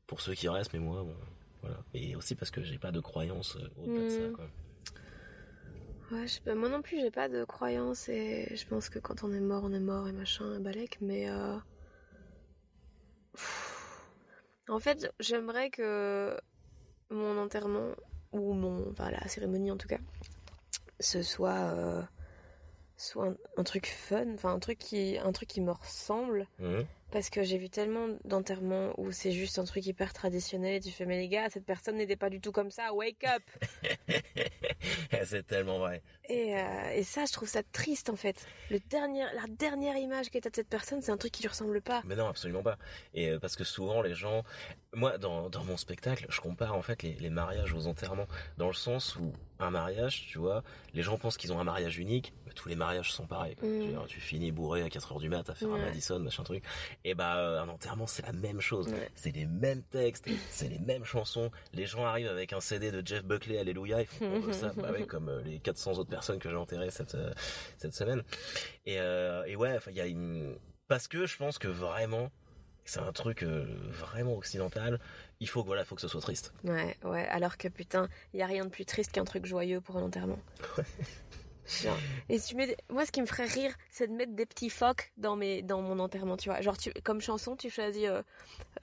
pour 0.05 0.21
ceux 0.21 0.33
qui 0.35 0.47
restent 0.49 0.73
mais 0.73 0.79
moi 0.79 1.03
bon, 1.03 1.15
voilà. 1.63 1.77
Et 1.93 2.15
aussi 2.15 2.35
parce 2.35 2.51
que 2.51 2.61
j'ai 2.61 2.77
pas 2.77 2.91
de 2.91 2.99
croyance 2.99 3.57
au-delà 3.77 4.03
de 4.03 4.09
ça, 4.09 4.21
Mhm. 4.21 4.31
quoi. 4.33 4.45
Ouais, 6.11 6.25
je 6.27 6.53
moi 6.53 6.69
non 6.69 6.81
plus, 6.81 6.99
j'ai 7.01 7.11
pas 7.11 7.27
de 7.27 7.43
croyance 7.43 8.07
et 8.07 8.55
je 8.55 8.65
pense 8.67 8.89
que 8.89 8.99
quand 8.99 9.23
on 9.23 9.33
est 9.33 9.39
mort, 9.41 9.63
on 9.65 9.73
est 9.73 9.79
mort 9.79 10.07
et 10.07 10.13
machin, 10.13 10.55
et 10.55 10.59
balèque, 10.59 10.97
mais. 11.01 11.29
euh. 11.29 11.57
En 14.69 14.79
fait, 14.79 15.11
j'aimerais 15.19 15.69
que 15.69 16.37
mon 17.09 17.37
enterrement, 17.37 17.91
ou 18.31 18.53
mon. 18.53 18.89
Enfin, 18.89 19.09
la 19.11 19.27
cérémonie 19.27 19.71
en 19.71 19.77
tout 19.77 19.87
cas, 19.87 19.99
ce 20.99 21.21
soit. 21.23 21.73
euh, 21.73 22.01
soit 22.97 23.33
un, 23.57 23.63
truc 23.63 23.85
fun, 23.87 24.33
enfin 24.33 24.53
un 24.53 24.59
truc 24.59 24.79
qui 24.79 25.17
un 25.19 25.31
truc 25.31 25.47
qui 25.47 25.61
me 25.61 25.71
ressemble 25.71 26.47
Mhm. 26.59 26.85
Parce 27.11 27.29
que 27.29 27.43
j'ai 27.43 27.57
vu 27.57 27.69
tellement 27.69 28.07
d'enterrements 28.25 28.93
où 28.97 29.11
c'est 29.11 29.31
juste 29.31 29.59
un 29.59 29.63
truc 29.63 29.85
hyper 29.85 30.13
traditionnel 30.13 30.75
et 30.75 30.79
tu 30.79 30.91
fais 30.91 31.05
mais 31.05 31.17
les 31.17 31.29
gars 31.29 31.49
cette 31.49 31.65
personne 31.65 31.95
n'était 31.95 32.15
pas 32.15 32.29
du 32.29 32.41
tout 32.41 32.51
comme 32.51 32.71
ça 32.71 32.93
wake 32.93 33.23
up 33.23 33.43
c'est 35.25 35.45
tellement 35.45 35.79
vrai. 35.79 36.01
Et, 36.29 36.57
euh, 36.57 36.91
et 36.93 37.03
ça, 37.03 37.25
je 37.25 37.33
trouve 37.33 37.47
ça 37.47 37.61
triste 37.71 38.09
en 38.09 38.15
fait. 38.15 38.45
Le 38.69 38.79
dernier, 38.79 39.23
la 39.33 39.47
dernière 39.47 39.97
image 39.97 40.29
que 40.29 40.39
t'as 40.39 40.49
de 40.49 40.55
cette 40.55 40.69
personne, 40.69 41.01
c'est 41.01 41.11
un 41.11 41.17
truc 41.17 41.31
qui 41.31 41.41
lui 41.41 41.49
ressemble 41.49 41.81
pas. 41.81 42.01
Mais 42.05 42.15
non, 42.15 42.27
absolument 42.27 42.63
pas. 42.63 42.77
Et 43.13 43.29
euh, 43.29 43.39
parce 43.39 43.55
que 43.55 43.63
souvent 43.63 44.01
les 44.01 44.13
gens, 44.13 44.43
moi 44.93 45.17
dans, 45.17 45.49
dans 45.49 45.63
mon 45.63 45.77
spectacle, 45.77 46.25
je 46.29 46.41
compare 46.41 46.75
en 46.75 46.81
fait 46.81 47.03
les, 47.03 47.13
les 47.13 47.29
mariages 47.29 47.73
aux 47.73 47.87
enterrements 47.87 48.27
dans 48.57 48.67
le 48.67 48.73
sens 48.73 49.15
où 49.17 49.33
un 49.59 49.71
mariage, 49.71 50.27
tu 50.27 50.37
vois, 50.37 50.63
les 50.93 51.01
gens 51.01 51.17
pensent 51.17 51.37
qu'ils 51.37 51.51
ont 51.51 51.59
un 51.59 51.63
mariage 51.63 51.97
unique, 51.97 52.33
mais 52.45 52.51
tous 52.53 52.69
les 52.69 52.75
mariages 52.75 53.11
sont 53.11 53.25
pareils. 53.25 53.55
quoi. 53.55 53.67
Mm. 53.67 54.05
Tu, 54.07 54.19
finis 54.19 54.51
bourré 54.51 54.83
à 54.83 54.89
4 54.89 55.13
heures 55.13 55.19
du 55.19 55.29
mat 55.29 55.49
à 55.49 55.55
faire 55.55 55.69
un 55.69 55.77
Ouais. 55.77 55.81
Madison, 55.81 56.19
machin 56.19 56.43
truc. 56.43 56.63
Et 57.07 57.15
bah 57.15 57.37
euh, 57.37 57.61
un 57.61 57.69
enterrement 57.69 58.05
c'est 58.05 58.25
la 58.25 58.33
même 58.33 58.59
chose. 58.59 58.89
Ouais. 58.89 59.09
C'est 59.15 59.31
les 59.31 59.45
mêmes 59.45 59.81
textes, 59.83 60.27
c'est 60.51 60.67
les 60.67 60.79
mêmes 60.79 61.05
chansons. 61.05 61.51
Les 61.73 61.85
gens 61.85 62.05
arrivent 62.05 62.27
avec 62.27 62.51
un 62.51 62.59
CD 62.59 62.91
de 62.91 63.01
Jeff 63.05 63.23
Buckley, 63.23 63.57
Alléluia, 63.57 64.01
ils 64.01 64.07
font 64.07 64.25
on 64.25 64.39
veut 64.41 64.51
ça, 64.51 64.73
bah 64.75 64.91
ouais, 64.91 65.05
comme 65.05 65.29
euh, 65.29 65.41
les 65.41 65.59
400 65.59 65.93
autres 65.93 66.09
personnes 66.09 66.37
que 66.37 66.49
j'ai 66.49 66.57
enterrées 66.57 66.91
cette 66.91 67.15
euh, 67.15 67.31
cette 67.77 67.93
semaine. 67.93 68.23
Et, 68.85 68.99
euh, 68.99 69.45
et 69.45 69.55
ouais, 69.55 69.79
il 69.87 69.95
y 69.95 70.01
a 70.01 70.05
une 70.05 70.57
parce 70.89 71.07
que 71.07 71.25
je 71.25 71.37
pense 71.37 71.57
que 71.57 71.69
vraiment 71.69 72.29
c'est 72.83 72.99
un 72.99 73.11
truc 73.13 73.43
euh, 73.43 73.65
vraiment 73.91 74.35
occidental. 74.35 74.99
Il 75.39 75.47
faut 75.47 75.61
que 75.61 75.67
voilà, 75.67 75.85
faut 75.85 75.95
que 75.95 76.01
ce 76.01 76.07
soit 76.09 76.21
triste. 76.21 76.53
Ouais, 76.65 76.97
ouais. 77.03 77.25
Alors 77.27 77.57
que 77.57 77.69
putain, 77.69 78.09
il 78.33 78.39
y 78.39 78.43
a 78.43 78.47
rien 78.47 78.65
de 78.65 78.69
plus 78.69 78.85
triste 78.85 79.13
qu'un 79.13 79.25
truc 79.25 79.45
joyeux 79.45 79.79
pour 79.79 79.97
un 79.97 80.03
enterrement. 80.03 80.39
Genre, 81.83 81.97
et 82.29 82.39
tu 82.39 82.55
mets, 82.55 82.77
moi, 82.89 83.05
ce 83.05 83.11
qui 83.11 83.19
me 83.21 83.25
ferait 83.25 83.45
rire, 83.45 83.73
c'est 83.89 84.07
de 84.07 84.13
mettre 84.13 84.33
des 84.33 84.45
petits 84.45 84.69
phoques 84.69 85.11
dans 85.17 85.35
mes, 85.35 85.61
dans 85.61 85.81
mon 85.81 85.99
enterrement, 85.99 86.37
tu 86.37 86.49
vois. 86.49 86.61
Genre, 86.61 86.77
tu, 86.77 86.91
comme 87.03 87.19
chanson, 87.19 87.55
tu 87.57 87.69
choisis 87.69 88.05
euh, 88.05 88.21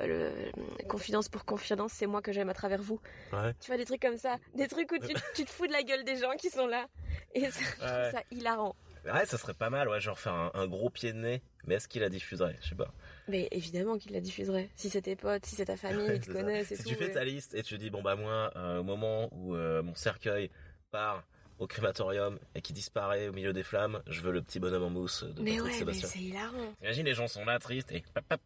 euh, 0.00 0.50
le 0.80 0.84
confidence 0.86 1.28
pour 1.30 1.44
confidence, 1.46 1.92
c'est 1.94 2.06
moi 2.06 2.20
que 2.20 2.30
j'aime 2.32 2.50
à 2.50 2.54
travers 2.54 2.82
vous. 2.82 3.00
Ouais. 3.32 3.54
Tu 3.60 3.68
vois 3.68 3.78
des 3.78 3.86
trucs 3.86 4.02
comme 4.02 4.18
ça, 4.18 4.36
des 4.54 4.68
trucs 4.68 4.92
où 4.92 4.98
tu, 4.98 5.14
tu 5.34 5.44
te 5.44 5.50
fous 5.50 5.66
de 5.66 5.72
la 5.72 5.82
gueule 5.82 6.04
des 6.04 6.16
gens 6.16 6.32
qui 6.36 6.50
sont 6.50 6.66
là, 6.66 6.86
et 7.34 7.50
ça, 7.50 7.60
je 7.60 7.70
trouve 7.76 7.88
Ouais. 7.90 8.10
ça 8.12 8.22
hilarant. 8.30 8.76
Ouais, 9.06 9.26
ça 9.26 9.36
serait 9.38 9.54
pas 9.54 9.68
mal, 9.70 9.88
ouais, 9.88 10.00
genre 10.00 10.18
faire 10.18 10.32
un, 10.34 10.50
un 10.54 10.66
gros 10.66 10.88
pied 10.90 11.12
de 11.12 11.18
nez. 11.18 11.42
Mais 11.66 11.74
est-ce 11.76 11.88
qu'il 11.88 12.00
la 12.02 12.08
diffuserait? 12.08 12.56
Je 12.62 12.68
sais 12.70 12.74
pas. 12.74 12.92
Mais 13.28 13.48
évidemment 13.50 13.96
qu'il 13.98 14.12
la 14.12 14.20
diffuserait. 14.20 14.68
Si 14.76 14.88
c'est 14.90 15.02
tes 15.02 15.14
potes, 15.16 15.44
si 15.46 15.54
c'est 15.56 15.66
ta 15.66 15.76
famille, 15.76 16.06
ils 16.16 16.20
te 16.20 16.32
connaissent 16.32 16.72
et 16.72 16.76
Si 16.76 16.82
tout. 16.84 16.88
tu 16.90 16.94
fais 16.94 17.08
mais- 17.08 17.14
ta 17.14 17.24
liste 17.24 17.54
et 17.54 17.62
tu 17.62 17.76
dis 17.78 17.88
bon 17.90 18.02
bah 18.02 18.16
moi, 18.16 18.50
euh, 18.56 18.78
au 18.80 18.82
moment 18.82 19.28
où 19.32 19.54
euh, 19.54 19.82
mon 19.82 19.94
cercueil 19.94 20.50
part 20.90 21.22
au 21.58 21.66
crématorium 21.66 22.38
et 22.54 22.61
qui 22.62 22.73
disparaît 22.73 23.28
au 23.28 23.32
milieu 23.32 23.52
des 23.52 23.62
flammes, 23.62 24.02
je 24.08 24.20
veux 24.20 24.32
le 24.32 24.42
petit 24.42 24.58
bonhomme 24.61 24.82
en 24.84 24.90
mousse 24.90 25.23
de 25.25 25.40
Mais 25.42 25.56
Patrick 25.56 25.75
ouais, 25.78 25.84
mais 25.87 25.94
c'est 25.94 26.18
hilarant. 26.18 26.75
Imagine 26.82 27.06
les 27.06 27.14
gens 27.14 27.28
sont 27.28 27.44
là 27.44 27.58
tristes 27.58 27.92
et 27.92 28.02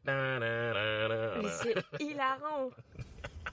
Mais 0.06 1.48
c'est 1.62 1.74
hilarant. 2.02 2.70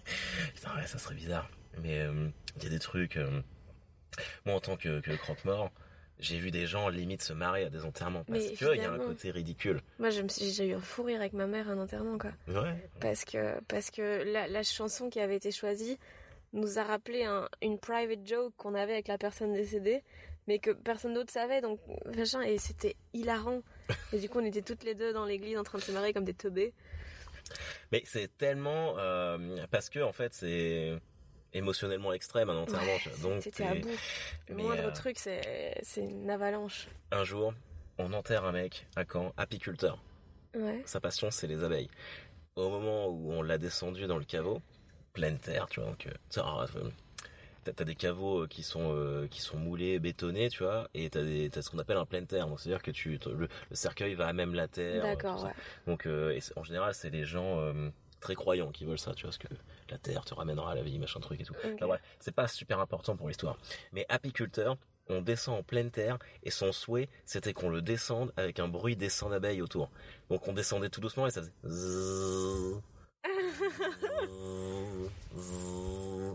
Putain, 0.55 0.75
ouais, 0.75 0.85
ça 0.88 0.97
serait 0.97 1.15
bizarre. 1.15 1.50
Mais 1.81 2.01
euh, 2.01 2.27
il 2.57 2.63
y 2.63 2.67
a 2.67 2.69
des 2.69 2.79
trucs. 2.79 3.17
euh, 3.17 3.41
Moi, 4.45 4.55
en 4.55 4.59
tant 4.59 4.77
que, 4.77 5.00
que 5.00 5.12
croque-mort, 5.15 5.71
j'ai 6.19 6.38
vu 6.38 6.51
des 6.51 6.65
gens 6.67 6.88
limite 6.89 7.21
se 7.21 7.33
marrer 7.33 7.65
à 7.65 7.69
des 7.69 7.83
enterrements 7.85 8.24
parce 8.24 8.39
Mais 8.39 8.53
que 8.53 8.75
il 8.75 8.81
y 8.81 8.85
a 8.85 8.91
un 8.91 8.97
côté 9.00 9.31
ridicule. 9.31 9.81
Moi, 10.00 10.09
je 10.12 10.21
me 10.21 10.27
suis- 10.29 10.51
j'ai 10.51 10.67
eu 10.67 10.74
un 10.75 10.79
fou 10.79 11.03
rire 11.03 11.19
avec 11.19 11.33
ma 11.33 11.47
mère 11.47 11.67
à 11.69 11.74
un 11.74 11.79
enterrement, 11.79 12.17
quoi. 12.17 12.31
Ouais. 12.47 12.89
Parce 13.01 13.25
que, 13.25 13.59
parce 13.67 13.89
que 13.91 14.24
la, 14.31 14.47
la 14.47 14.63
chanson 14.63 15.09
qui 15.09 15.19
avait 15.19 15.35
été 15.35 15.51
choisie 15.51 15.97
nous 16.55 16.79
a 16.79 16.83
rappelé 16.83 17.24
un- 17.24 17.47
une 17.62 17.77
private 17.79 18.25
joke 18.25 18.53
qu'on 18.57 18.74
avait 18.74 18.93
avec 18.93 19.07
la 19.07 19.17
personne 19.17 19.53
décédée, 19.53 20.03
mais 20.47 20.59
que 20.59 20.71
personne 20.71 21.13
d'autre 21.13 21.31
savait, 21.31 21.62
donc 21.62 21.79
machin, 22.17 22.41
et 22.41 22.57
c'était 22.57 22.95
hilarant. 23.13 23.62
Et 24.13 24.19
du 24.19 24.29
coup, 24.29 24.39
on 24.39 24.45
était 24.45 24.62
toutes 24.63 24.83
les 24.83 24.95
deux 24.95 25.13
dans 25.13 25.25
l'église 25.25 25.57
en 25.57 25.63
train 25.63 25.77
de 25.77 25.83
se 25.83 25.91
marrer 25.91 26.13
comme 26.13 26.24
des 26.25 26.33
teubés. 26.33 26.74
Mais 27.91 28.01
c'est 28.05 28.35
tellement 28.38 28.95
euh, 28.97 29.38
parce 29.69 29.89
que 29.89 30.00
en 30.00 30.12
fait 30.12 30.33
c'est 30.33 30.97
émotionnellement 31.53 32.12
extrême 32.13 32.50
un 32.50 32.57
enterrement. 32.57 32.85
Ouais, 32.93 33.00
tu 33.03 33.09
vois. 33.09 33.29
donc 33.31 33.43
C'était 33.43 33.63
à 33.65 33.75
bout. 33.75 33.88
Le 34.50 34.55
mais, 34.55 34.63
moindre 34.63 34.88
euh, 34.88 34.91
truc, 34.91 35.19
c'est 35.19 35.77
c'est 35.83 36.01
une 36.01 36.29
avalanche. 36.29 36.88
un 37.12 37.24
jour, 37.24 37.53
on 38.00 38.12
enterre 38.13 38.45
un 38.45 38.51
mec 38.51 38.88
à 38.95 39.03
Caen, 39.12 39.31
apiculteur. 39.38 40.01
Ouais. 40.55 40.81
Sa 40.85 41.00
passion, 41.00 41.29
c'est 41.31 41.47
les 41.47 41.63
abeilles. 41.63 41.89
Au 42.55 42.69
moment 42.69 43.07
où 43.09 43.31
on 43.31 43.41
l'a 43.43 43.57
descendu 43.57 44.07
dans 44.07 44.17
le 44.17 44.25
caveau, 44.25 44.59
pleine 45.15 45.39
terre, 45.39 45.65
tu 45.69 45.79
vois, 45.79 45.89
donc, 45.89 46.05
euh, 46.07 46.12
euh, 46.77 46.89
t'as, 47.63 47.84
des 47.84 47.95
caveaux 47.95 48.43
euh, 48.43 48.48
qui 48.48 48.62
sont 48.62 48.93
euh, 48.93 49.27
qui 49.27 49.41
sont 49.41 49.57
moulés, 49.57 49.98
bétonnés, 49.98 50.50
tu 50.50 50.62
vois, 50.63 50.88
et 50.93 51.10
t'as, 51.10 51.24
des, 51.24 51.50
t'as 51.50 51.62
ce 51.63 51.69
qu'on 51.72 51.79
appelle 51.79 51.98
un 51.98 52.05
pleine 52.05 52.27
terre. 52.27 52.48
Donc 52.48 52.60
c'est-à-dire 52.60 52.84
que 52.84 52.91
tu, 52.91 53.17
le, 53.25 53.48
le 53.69 53.75
cercueil 53.75 54.13
va 54.13 54.27
à 54.27 54.34
même 54.34 54.53
la 54.53 54.67
terre. 54.67 55.03
euh, 55.05 55.15
D'accord, 55.15 55.43
ouais. 55.45 55.51
Donc 55.88 56.05
euh, 56.05 56.31
et 56.36 56.41
c'est- 56.41 56.55
en 56.57 56.63
général, 56.63 56.93
c'est 56.93 57.10
les 57.10 57.25
gens 57.25 57.60
euh, 57.60 57.89
très 58.19 58.36
croyants 58.36 58.72
qui 58.72 58.86
veulent 58.86 59.00
ça, 59.00 59.13
tu 59.15 59.24
vois, 59.24 59.29
parce 59.29 59.38
que 59.39 59.48
la 59.89 59.98
terre 59.98 60.24
te 60.25 60.34
ramènera 60.36 60.72
à 60.74 60.75
la 60.75 60.84
vie, 60.84 61.00
machin 61.00 61.19
truc 61.19 61.39
et 61.41 61.43
tout. 61.45 61.55
Ok. 61.63 61.72
Enfin, 61.75 61.88
bref, 61.88 62.01
c'est 62.19 62.36
pas 62.36 62.48
super 62.48 62.79
important 62.79 63.15
pour 63.15 63.27
l'histoire. 63.29 63.57
Mais 63.93 64.05
apiculteur, 64.10 64.77
on 65.07 65.22
descend 65.22 65.60
en 65.60 65.63
pleine 65.63 65.91
terre 65.91 66.17
et 66.43 66.50
son 66.51 66.72
souhait, 66.72 67.07
c'était 67.25 67.53
qu'on 67.53 67.69
le 67.69 67.81
descende 67.81 68.31
avec 68.38 68.60
un 68.60 68.67
bruit 68.67 68.95
d'essaim 68.95 69.29
d'abeilles 69.29 69.62
autour. 69.62 69.89
Donc 70.29 70.48
on 70.48 70.53
descendait 70.53 70.89
tout 70.89 71.01
doucement 71.01 71.25
et 71.27 71.31
ça 71.31 71.41
faisait 71.41 71.51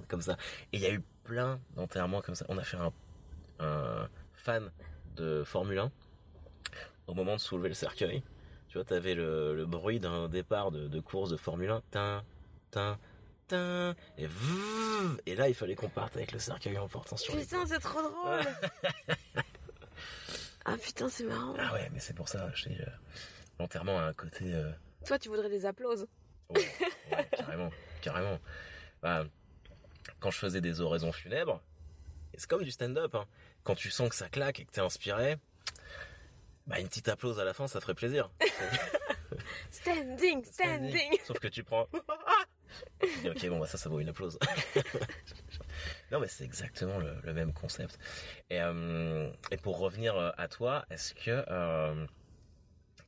comme 0.08 0.22
ça. 0.22 0.36
Et 0.72 0.76
il 0.78 0.80
y 0.82 0.86
a 0.86 0.92
eu 0.92 1.02
plein 1.24 1.60
d'enterrements 1.76 2.20
comme 2.22 2.34
ça. 2.34 2.44
On 2.48 2.58
a 2.58 2.64
fait 2.64 2.76
un, 2.76 2.92
un 3.60 4.08
fan 4.34 4.70
de 5.16 5.42
Formule 5.44 5.78
1 5.78 5.90
au 7.06 7.14
moment 7.14 7.34
de 7.36 7.40
soulever 7.40 7.68
le 7.68 7.74
cercueil. 7.74 8.22
Tu 8.68 8.78
vois, 8.78 8.84
t'avais 8.84 9.14
le, 9.14 9.54
le 9.56 9.66
bruit 9.66 9.98
d'un 10.00 10.28
départ 10.28 10.70
de, 10.70 10.86
de 10.86 11.00
course 11.00 11.30
de 11.30 11.36
Formule 11.36 11.70
1. 11.70 11.82
Tin, 11.90 12.24
tin, 12.70 12.98
tin, 13.48 13.96
et 14.16 14.26
vrrr, 14.26 15.16
et 15.26 15.34
là 15.34 15.48
il 15.48 15.54
fallait 15.54 15.74
qu'on 15.74 15.88
parte 15.88 16.16
avec 16.16 16.30
le 16.30 16.38
cercueil 16.38 16.78
en 16.78 16.86
portant 16.88 17.16
sur 17.16 17.34
Putain, 17.36 17.66
c'est 17.66 17.80
trop 17.80 18.00
drôle. 18.00 18.44
ah 20.64 20.76
putain, 20.76 21.08
c'est 21.08 21.24
marrant. 21.24 21.54
Ah 21.58 21.72
ouais, 21.72 21.90
mais 21.92 21.98
c'est 21.98 22.14
pour 22.14 22.28
ça, 22.28 22.48
je 22.54 22.62
sais, 22.64 22.76
euh, 22.80 22.90
l'enterrement 23.58 23.98
a 23.98 24.02
un 24.02 24.12
côté... 24.12 24.54
euh, 24.54 24.70
Toi, 25.04 25.18
tu 25.18 25.28
voudrais 25.30 25.48
des 25.48 25.66
applauses. 25.66 26.06
ouais, 26.50 26.64
ouais, 27.10 27.28
carrément, 27.36 27.70
carrément. 28.02 28.38
Bah, 29.02 29.24
quand 30.18 30.30
je 30.30 30.38
faisais 30.38 30.60
des 30.60 30.80
oraisons 30.80 31.12
funèbres, 31.12 31.62
c'est 32.36 32.48
comme 32.48 32.62
du 32.62 32.70
stand-up, 32.70 33.14
hein, 33.14 33.26
quand 33.64 33.74
tu 33.74 33.90
sens 33.90 34.08
que 34.08 34.14
ça 34.14 34.28
claque 34.28 34.60
et 34.60 34.64
que 34.64 34.70
t'es 34.72 34.80
inspiré, 34.80 35.36
bah 36.66 36.78
une 36.78 36.88
petite 36.88 37.08
applause 37.08 37.40
à 37.40 37.44
la 37.44 37.54
fin, 37.54 37.66
ça 37.66 37.80
ferait 37.80 37.94
plaisir. 37.94 38.30
Standing, 39.70 40.44
standing. 40.44 41.18
Sauf 41.24 41.38
que 41.38 41.48
tu 41.48 41.62
prends... 41.62 41.86
Tu 43.00 43.08
dis, 43.22 43.30
ok, 43.30 43.48
bon, 43.48 43.58
bah 43.60 43.66
ça, 43.66 43.78
ça 43.78 43.88
vaut 43.88 44.00
une 44.00 44.08
applause. 44.08 44.38
non, 46.12 46.20
mais 46.20 46.28
c'est 46.28 46.44
exactement 46.44 46.98
le, 46.98 47.14
le 47.22 47.32
même 47.32 47.52
concept. 47.52 47.98
Et, 48.48 48.60
euh, 48.60 49.30
et 49.50 49.56
pour 49.56 49.78
revenir 49.78 50.16
euh, 50.16 50.30
à 50.36 50.48
toi, 50.48 50.84
est-ce 50.90 51.14
que 51.14 51.44
euh, 51.48 52.06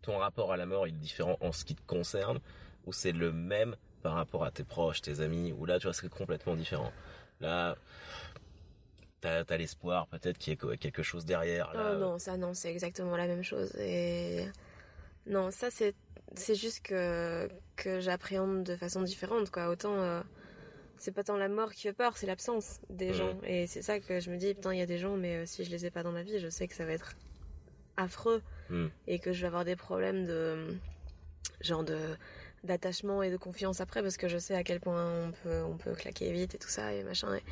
ton 0.03 0.19
rapport 0.19 0.53
à 0.53 0.57
la 0.57 0.67
mort 0.67 0.87
est 0.87 0.93
différent 0.93 1.37
en 1.41 1.53
ce 1.53 1.65
qui 1.65 1.75
te 1.75 1.83
concerne 1.87 2.41
ou 2.87 2.93
c'est 2.93 3.13
le 3.13 3.33
même 3.33 3.77
par 4.03 4.15
rapport 4.15 4.45
à 4.45 4.51
tes 4.51 4.65
proches, 4.65 5.01
tes 5.03 5.21
amis 5.21 5.53
ou 5.53 5.65
là, 5.67 5.79
tu 5.79 5.87
vois, 5.87 5.95
c'est 5.95 6.09
complètement 6.09 6.57
différent 6.57 6.93
Là, 7.41 7.77
t'as 9.21 9.45
as, 9.49 9.57
l'espoir 9.57 10.07
peut-être 10.09 10.39
qu'il 10.39 10.53
y 10.53 10.73
ait 10.73 10.77
quelque 10.77 11.03
chose 11.03 11.25
derrière. 11.25 11.73
Là, 11.75 11.93
Oh 11.95 11.99
non, 11.99 12.19
ça 12.19 12.37
non, 12.37 12.55
c'est 12.55 12.71
exactement 12.71 13.17
la 13.17 13.27
même 13.27 13.43
chose. 13.43 13.75
Et 13.77 14.47
non, 15.27 15.51
ça 15.51 15.71
c'est 15.71 15.95
c'est 16.35 16.55
juste 16.55 16.81
que 16.85 17.49
que 17.77 18.01
j'appréhende 18.01 18.65
de 18.65 18.77
façon 18.77 19.03
différente 19.03 19.51
quoi. 19.51 19.69
Autant 19.69 19.95
euh, 19.95 20.21
c'est 20.99 21.13
pas 21.13 21.25
tant 21.25 21.37
la 21.37 21.49
mort 21.49 21.73
qui 21.73 21.83
fait 21.83 21.93
peur, 21.93 22.17
c'est 22.17 22.27
l'absence 22.27 22.81
des 22.91 23.09
Mhm. 23.11 23.15
gens. 23.15 23.37
Et 23.45 23.67
c'est 23.67 23.83
ça 23.83 24.01
que 24.01 24.21
je 24.21 24.31
me 24.31 24.37
dis 24.37 24.55
putain, 24.55 24.73
il 24.73 24.79
y 24.79 24.83
a 24.83 24.87
des 24.87 24.99
gens 24.99 25.17
mais 25.17 25.37
euh, 25.39 25.47
si 25.47 25.65
je 25.65 25.71
les 25.71 25.87
ai 25.87 25.91
pas 25.91 26.03
dans 26.03 26.13
ma 26.13 26.23
vie, 26.23 26.39
je 26.39 26.49
sais 26.49 26.69
que 26.69 26.75
ça 26.75 26.85
va 26.85 26.93
être 26.93 27.15
affreux 27.97 28.43
Mhm. 28.71 28.91
et 29.07 29.19
que 29.19 29.33
je 29.33 29.41
vais 29.43 29.47
avoir 29.49 29.65
des 29.65 29.77
problèmes 29.77 30.25
de 30.27 30.75
genre 31.61 31.85
de 31.85 31.99
d'attachement 32.65 33.23
et 33.23 33.31
de 33.31 33.37
confiance 33.37 33.81
après 33.81 34.03
parce 34.03 34.17
que 34.17 34.29
je 34.29 34.39
sais 34.39 34.55
à 34.55 34.63
quel 34.63 34.81
point 34.81 35.27
on 35.29 35.33
peut 35.33 35.63
on 35.63 35.77
peut 35.77 35.95
claquer 35.95 36.31
vite 36.33 36.55
et 36.55 36.59
tout 36.59 36.69
ça 36.69 36.93
et 36.95 37.03
machin. 37.03 37.35
Et, 37.35 37.43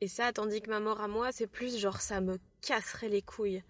et 0.00 0.08
ça, 0.08 0.32
tandis 0.32 0.60
que 0.62 0.70
ma 0.70 0.80
mort 0.80 1.00
à 1.00 1.08
moi, 1.08 1.32
c'est 1.32 1.46
plus 1.46 1.78
genre 1.78 2.00
ça 2.00 2.20
me 2.20 2.38
casserait 2.62 3.08
les 3.08 3.22
couilles 3.22 3.62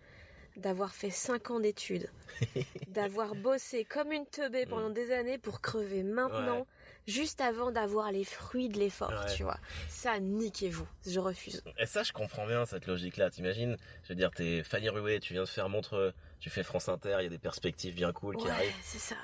d'avoir 0.57 0.93
fait 0.93 1.11
5 1.11 1.51
ans 1.53 1.61
d'études, 1.61 2.11
d'avoir 2.89 3.35
bossé 3.37 3.85
comme 3.85 4.11
une 4.13 4.27
teubée 4.27 4.67
pendant 4.67 4.91
des 4.91 5.13
années 5.13 5.39
pour 5.39 5.61
crever 5.61 6.03
maintenant, 6.03 6.59
Ouais. 6.59 6.65
juste 7.07 7.41
avant 7.41 7.71
d'avoir 7.71 8.11
les 8.11 8.25
fruits 8.25 8.69
de 8.69 8.77
l'effort, 8.79 9.11
Ouais. 9.11 9.35
tu 9.37 9.45
vois. 9.45 9.59
Ça, 9.89 10.19
niquez-vous, 10.19 10.87
je 11.07 11.21
refuse. 11.21 11.63
Et 11.79 11.87
ça, 11.87 12.03
je 12.03 12.13
comprends 12.13 12.45
bien 12.47 12.67
cette 12.67 12.87
logique-là. 12.89 13.31
T'imagines, 13.31 13.77
je 14.03 14.09
veux 14.09 14.15
dire, 14.17 14.33
t'es 14.33 14.65
Fanny 14.65 14.89
Ruet, 14.89 15.21
tu 15.21 15.33
viens 15.33 15.45
de 15.45 15.49
faire 15.49 15.69
Montreux, 15.69 16.13
tu 16.41 16.51
fais 16.51 16.65
France 16.65 16.89
Inter, 16.89 17.17
il 17.21 17.25
y 17.25 17.27
a 17.27 17.31
des 17.31 17.39
perspectives 17.39 17.95
bien 17.95 18.13
cool 18.13 18.37
qui 18.37 18.47
Ouais, 18.47 18.51
arrivent. 18.51 18.73
c'est 18.83 18.99
ça. 18.99 19.17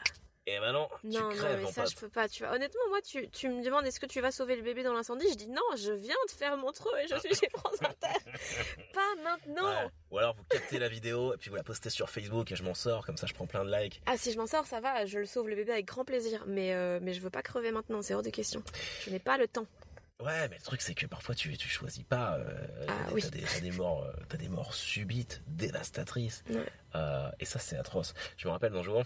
Et 0.47 0.61
maintenant, 0.61 0.91
tu 1.01 1.07
Non, 1.09 1.21
non, 1.21 1.29
crèves, 1.31 1.57
mais 1.57 1.63
mon 1.65 1.73
ça, 1.73 1.83
pote. 1.85 1.93
je 1.93 1.97
peux 1.97 2.09
pas, 2.11 2.29
tu 2.29 2.45
vois. 2.45 2.53
Honnêtement, 2.55 2.83
moi, 2.91 3.01
tu, 3.01 3.29
tu 3.31 3.49
me 3.49 3.65
demandes 3.65 3.87
est-ce 3.87 3.99
que 3.99 4.05
tu 4.05 4.21
vas 4.21 4.31
sauver 4.31 4.57
le 4.57 4.63
bébé 4.63 4.83
dans 4.83 4.93
l'incendie? 4.93 5.25
Je 5.31 5.37
dis 5.37 5.49
non, 5.49 5.63
je 5.77 5.91
viens 5.93 6.15
de 6.29 6.33
faire 6.33 6.57
Montreux 6.59 6.93
et 7.03 7.07
je 7.09 7.17
suis 7.19 7.35
chez 7.35 7.49
France 7.57 7.79
Inter. 7.81 8.19
pas 8.93 9.01
maintenant 9.23 9.65
Ouais. 9.85 9.89
Ou 10.11 10.19
alors 10.19 10.35
vous 10.35 10.45
captez 10.45 10.79
la 10.79 10.89
vidéo 10.89 11.33
et 11.33 11.39
puis 11.39 11.49
vous 11.49 11.57
la 11.57 11.63
postez 11.63 11.89
sur 11.89 12.11
Facebook 12.11 12.53
et 12.53 12.57
je 12.57 12.63
m'en 12.63 12.75
sors, 12.75 13.07
comme 13.07 13.17
ça 13.17 13.27
je 13.27 13.33
prends 13.33 13.47
plein 13.47 13.65
de 13.65 13.75
likes. 13.75 14.03
Ah, 14.07 14.17
si 14.19 14.33
je 14.33 14.39
m'en 14.39 14.47
sors, 14.47 14.67
ça 14.67 14.81
va, 14.81 15.07
je 15.07 15.19
le 15.19 15.25
sauve 15.27 15.49
le 15.49 15.57
bébé 15.57 15.73
avec 15.73 15.87
grand 15.87 16.05
plaisir. 16.05 16.45
Mais, 16.47 16.75
euh, 16.75 16.99
mais 17.01 17.15
je 17.15 17.21
veux 17.23 17.31
pas 17.31 17.43
crever 17.43 17.73
maintenant, 17.73 18.03
c'est 18.03 18.15
hors 18.15 18.23
de 18.23 18.29
question. 18.31 18.63
Je 19.01 19.11
n'ai 19.11 19.19
pas 19.21 19.39
le 19.39 19.49
temps. 19.49 19.67
Ouais, 20.21 20.49
mais 20.49 20.57
le 20.57 20.63
truc 20.63 20.81
c'est 20.83 20.95
que 20.95 21.07
parfois 21.07 21.35
tu 21.35 21.57
tu 21.57 21.69
choisis 21.69 22.05
pas. 22.05 22.37
euh, 22.39 22.67
Ah, 22.87 22.93
t'as, 23.09 23.13
oui. 23.15 23.23
des, 23.31 23.41
t'as 23.41 23.61
des 23.61 23.73
morts, 23.73 24.05
euh, 24.05 24.13
t'as 24.29 24.37
des 24.37 24.49
morts 24.49 24.75
subites, 24.75 25.43
dévastatrices. 25.49 26.45
Ouais. 26.51 26.65
Euh, 26.95 27.31
et 27.41 27.45
ça 27.47 27.59
c'est 27.59 27.77
atroce. 27.77 28.15
Je 28.37 28.47
me 28.47 28.53
rappelle 28.53 28.73
d'un 28.73 28.83
jour, 28.83 29.03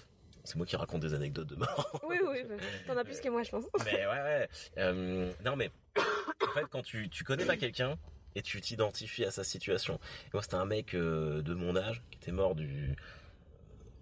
c'est 0.48 0.56
moi 0.56 0.64
qui 0.64 0.76
raconte 0.76 1.02
des 1.02 1.12
anecdotes 1.12 1.46
de 1.46 1.56
mort. 1.56 2.00
Oui, 2.08 2.16
oui, 2.26 2.38
t'en 2.86 2.96
as 2.96 3.04
plus 3.04 3.20
que 3.20 3.28
moi, 3.28 3.42
je 3.42 3.50
pense. 3.50 3.64
mais 3.84 4.06
ouais, 4.06 4.22
ouais. 4.22 4.48
Euh, 4.78 5.30
non, 5.44 5.56
mais 5.56 5.70
en 5.96 6.52
fait, 6.54 6.64
quand 6.70 6.82
tu, 6.82 7.10
tu 7.10 7.22
connais 7.22 7.44
pas 7.44 7.56
quelqu'un 7.58 7.98
et 8.34 8.40
tu 8.40 8.60
t'identifies 8.60 9.26
à 9.26 9.30
sa 9.30 9.44
situation. 9.44 10.00
Et 10.26 10.30
moi, 10.32 10.42
c'était 10.42 10.54
un 10.54 10.64
mec 10.64 10.94
euh, 10.94 11.42
de 11.42 11.52
mon 11.54 11.76
âge 11.76 12.02
qui 12.10 12.18
était 12.18 12.32
mort 12.32 12.54
du. 12.54 12.96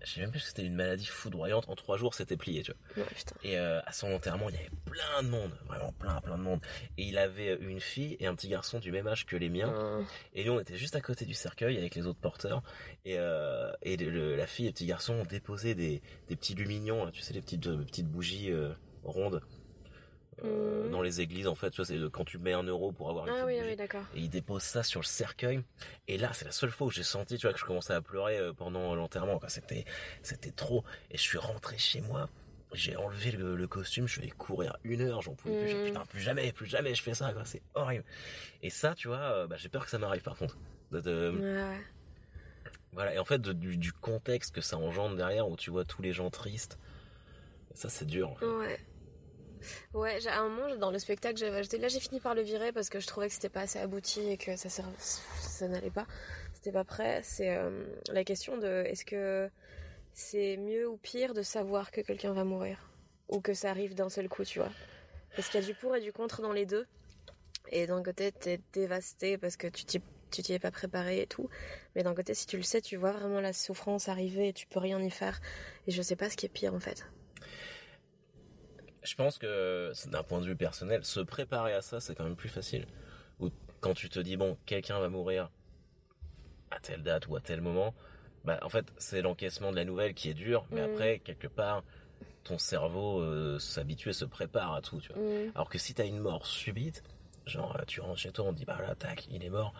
Je 0.06 0.12
sais 0.12 0.20
même 0.20 0.30
plus 0.30 0.38
si 0.38 0.46
c'était 0.46 0.62
une 0.62 0.76
maladie 0.76 1.04
foudroyante. 1.04 1.68
En 1.68 1.74
trois 1.74 1.96
jours, 1.96 2.14
c'était 2.14 2.36
plié, 2.36 2.62
tu 2.62 2.70
vois. 2.72 3.04
Et 3.42 3.58
euh, 3.58 3.80
à 3.84 3.92
son 3.92 4.12
enterrement, 4.12 4.48
il 4.48 4.54
y 4.54 4.58
avait 4.58 4.70
plein 4.84 5.24
de 5.24 5.28
monde, 5.28 5.50
vraiment 5.66 5.90
plein, 5.98 6.20
plein 6.20 6.38
de 6.38 6.42
monde. 6.44 6.60
Et 6.96 7.02
il 7.02 7.18
avait 7.18 7.56
une 7.60 7.80
fille 7.80 8.16
et 8.20 8.28
un 8.28 8.34
petit 8.36 8.48
garçon 8.48 8.78
du 8.78 8.92
même 8.92 9.08
âge 9.08 9.26
que 9.26 9.34
les 9.34 9.48
miens. 9.48 9.74
Hum, 9.74 10.06
Et 10.34 10.44
nous, 10.44 10.52
on 10.52 10.60
était 10.60 10.76
juste 10.76 10.94
à 10.94 11.00
côté 11.00 11.24
du 11.24 11.34
cercueil 11.34 11.76
avec 11.76 11.96
les 11.96 12.06
autres 12.06 12.20
porteurs. 12.20 12.62
Et, 13.04 13.18
euh, 13.18 13.72
et 13.82 13.96
le- 13.96 14.36
la 14.36 14.46
fille 14.46 14.66
et 14.66 14.68
le 14.68 14.74
petit 14.74 14.86
garçon 14.86 15.14
ont 15.14 15.24
déposé 15.24 15.74
des, 15.74 16.00
des 16.28 16.36
petits 16.36 16.54
lumignons, 16.54 17.10
tu 17.10 17.20
sais, 17.22 17.34
les 17.34 17.40
petites, 17.42 17.66
euh, 17.66 17.82
petites 17.84 18.06
bougies 18.08 18.52
euh, 18.52 18.72
rondes. 19.02 19.42
Euh. 20.44 20.88
Dans 20.90 21.02
les 21.02 21.20
églises, 21.20 21.46
en 21.46 21.54
fait, 21.54 21.70
tu 21.70 21.76
vois, 21.76 21.84
c'est 21.86 21.98
quand 22.12 22.24
tu 22.24 22.38
mets 22.38 22.52
un 22.52 22.62
euro 22.62 22.92
pour 22.92 23.08
avoir 23.10 23.26
une 23.26 23.32
Ah 23.34 23.44
oui, 23.46 23.54
ah 23.56 23.60
bougie. 23.60 23.70
oui, 23.70 23.76
d'accord. 23.76 24.02
Et 24.14 24.20
il 24.20 24.28
dépose 24.30 24.62
ça 24.62 24.82
sur 24.82 25.00
le 25.00 25.06
cercueil. 25.06 25.62
Et 26.08 26.18
là, 26.18 26.32
c'est 26.32 26.44
la 26.44 26.52
seule 26.52 26.70
fois 26.70 26.86
où 26.86 26.90
j'ai 26.90 27.02
senti, 27.02 27.36
tu 27.38 27.46
vois, 27.46 27.52
que 27.54 27.58
je 27.58 27.64
commençais 27.64 27.92
à 27.94 28.00
pleurer 28.02 28.38
euh, 28.38 28.52
pendant 28.52 28.94
l'enterrement. 28.94 29.38
quoi. 29.38 29.48
C'était, 29.48 29.84
c'était 30.22 30.50
trop. 30.52 30.84
Et 31.10 31.16
je 31.16 31.22
suis 31.22 31.38
rentré 31.38 31.78
chez 31.78 32.00
moi. 32.02 32.28
J'ai 32.72 32.96
enlevé 32.96 33.30
le, 33.30 33.56
le 33.56 33.66
costume. 33.66 34.06
Je 34.06 34.12
suis 34.12 34.20
allé 34.22 34.30
courir 34.30 34.76
une 34.84 35.00
heure. 35.00 35.22
J'en 35.22 35.34
pouvais 35.34 35.58
plus. 35.60 35.68
J'ai 35.68 35.74
dit, 35.74 35.80
Mm. 35.82 35.86
putain, 35.86 36.04
plus 36.06 36.20
jamais, 36.20 36.52
plus 36.52 36.66
jamais 36.66 36.94
je 36.94 37.02
fais 37.02 37.14
ça. 37.14 37.32
quoi. 37.32 37.44
C'est 37.44 37.62
horrible. 37.74 38.04
Et 38.62 38.70
ça, 38.70 38.94
tu 38.94 39.08
vois, 39.08 39.18
euh, 39.18 39.46
bah, 39.46 39.56
j'ai 39.56 39.68
peur 39.68 39.84
que 39.84 39.90
ça 39.90 39.98
m'arrive 39.98 40.22
par 40.22 40.36
contre. 40.36 40.58
De- 40.92 41.00
de- 41.00 41.30
Ouais, 41.40 41.62
ouais. 41.70 41.80
voilà. 42.92 43.14
Et 43.14 43.18
en 43.18 43.24
fait, 43.24 43.40
de- 43.40 43.52
du, 43.52 43.76
du 43.76 43.92
contexte 43.92 44.54
que 44.54 44.60
ça 44.60 44.76
engendre 44.76 45.16
derrière, 45.16 45.48
où 45.48 45.56
tu 45.56 45.70
vois 45.70 45.84
tous 45.84 46.02
les 46.02 46.12
gens 46.12 46.28
tristes. 46.30 46.78
Ça, 47.74 47.88
c'est 47.88 48.04
dur. 48.06 48.30
en 48.30 48.34
fait. 48.36 48.46
Ouais. 48.46 48.80
Ouais, 49.94 50.26
à 50.26 50.40
un 50.40 50.48
moment, 50.48 50.76
dans 50.76 50.90
le 50.90 50.98
spectacle, 50.98 51.38
j'avais 51.38 51.58
ajouté. 51.58 51.78
Là, 51.78 51.88
j'ai 51.88 52.00
fini 52.00 52.20
par 52.20 52.34
le 52.34 52.42
virer 52.42 52.72
parce 52.72 52.88
que 52.88 53.00
je 53.00 53.06
trouvais 53.06 53.28
que 53.28 53.34
c'était 53.34 53.48
pas 53.48 53.62
assez 53.62 53.78
abouti 53.78 54.20
et 54.28 54.36
que 54.36 54.56
ça, 54.56 54.68
ça 54.68 55.68
n'allait 55.68 55.90
pas. 55.90 56.06
C'était 56.54 56.72
pas 56.72 56.84
prêt. 56.84 57.20
C'est 57.22 57.56
euh, 57.56 57.84
la 58.12 58.24
question 58.24 58.56
de 58.58 58.84
est-ce 58.86 59.04
que 59.04 59.50
c'est 60.12 60.56
mieux 60.56 60.88
ou 60.88 60.96
pire 60.96 61.34
de 61.34 61.42
savoir 61.42 61.90
que 61.90 62.00
quelqu'un 62.00 62.32
va 62.32 62.44
mourir? 62.44 62.90
Ou 63.28 63.40
que 63.40 63.54
ça 63.54 63.70
arrive 63.70 63.94
d'un 63.94 64.08
seul 64.08 64.28
coup, 64.28 64.44
tu 64.44 64.58
vois? 64.58 64.70
Parce 65.34 65.48
qu'il 65.48 65.60
y 65.60 65.64
a 65.64 65.66
du 65.66 65.74
pour 65.74 65.94
et 65.96 66.00
du 66.00 66.12
contre 66.12 66.42
dans 66.42 66.52
les 66.52 66.66
deux. 66.66 66.86
Et 67.70 67.86
d'un 67.86 68.02
côté, 68.02 68.32
t'es 68.32 68.60
dévasté 68.72 69.38
parce 69.38 69.56
que 69.56 69.66
tu 69.66 69.84
t'y 69.84 70.00
tu 70.30 70.42
t'y 70.42 70.52
es 70.52 70.58
pas 70.58 70.70
préparé 70.70 71.22
et 71.22 71.26
tout. 71.26 71.48
Mais 71.94 72.02
d'un 72.02 72.14
côté, 72.14 72.34
si 72.34 72.46
tu 72.46 72.56
le 72.56 72.62
sais, 72.62 72.80
tu 72.80 72.96
vois 72.96 73.12
vraiment 73.12 73.40
la 73.40 73.52
souffrance 73.52 74.08
arriver 74.08 74.48
et 74.48 74.52
tu 74.52 74.66
peux 74.66 74.80
rien 74.80 75.00
y 75.00 75.10
faire. 75.10 75.40
Et 75.86 75.90
je 75.90 76.02
sais 76.02 76.16
pas 76.16 76.30
ce 76.30 76.36
qui 76.36 76.46
est 76.46 76.50
pire 76.50 76.74
en 76.74 76.80
fait. 76.80 77.06
Je 79.06 79.14
pense 79.14 79.38
que 79.38 79.92
d'un 80.10 80.22
point 80.22 80.40
de 80.40 80.46
vue 80.46 80.56
personnel, 80.56 81.04
se 81.04 81.20
préparer 81.20 81.72
à 81.72 81.80
ça, 81.80 82.00
c'est 82.00 82.14
quand 82.14 82.24
même 82.24 82.36
plus 82.36 82.48
facile. 82.48 82.86
Ou 83.40 83.50
quand 83.80 83.94
tu 83.94 84.08
te 84.08 84.18
dis 84.18 84.36
bon, 84.36 84.58
quelqu'un 84.66 84.98
va 84.98 85.08
mourir 85.08 85.50
à 86.70 86.80
telle 86.80 87.02
date 87.02 87.28
ou 87.28 87.36
à 87.36 87.40
tel 87.40 87.60
moment, 87.60 87.94
bah 88.44 88.58
en 88.62 88.68
fait 88.68 88.86
c'est 88.98 89.22
l'encaissement 89.22 89.70
de 89.70 89.76
la 89.76 89.84
nouvelle 89.84 90.14
qui 90.14 90.28
est 90.28 90.34
dur, 90.34 90.66
mais 90.70 90.80
Mm. 90.86 90.90
après 90.92 91.18
quelque 91.20 91.46
part 91.46 91.84
ton 92.44 92.58
cerveau 92.58 93.20
euh, 93.20 93.58
s'habitue 93.58 94.10
et 94.10 94.12
se 94.12 94.24
prépare 94.24 94.74
à 94.74 94.82
tout, 94.82 95.00
tu 95.00 95.12
vois. 95.12 95.22
Mm. 95.22 95.52
Alors 95.54 95.68
que 95.68 95.78
si 95.78 95.94
t'as 95.94 96.06
une 96.06 96.18
mort 96.18 96.46
subite, 96.46 97.02
genre 97.46 97.76
euh, 97.76 97.84
tu 97.86 98.00
rentres 98.00 98.18
chez 98.18 98.32
toi, 98.32 98.44
on 98.46 98.52
te 98.52 98.58
dit 98.58 98.64
bah 98.64 98.78
là 98.80 98.94
tac, 98.94 99.26
il 99.30 99.44
est 99.44 99.50
mort, 99.50 99.72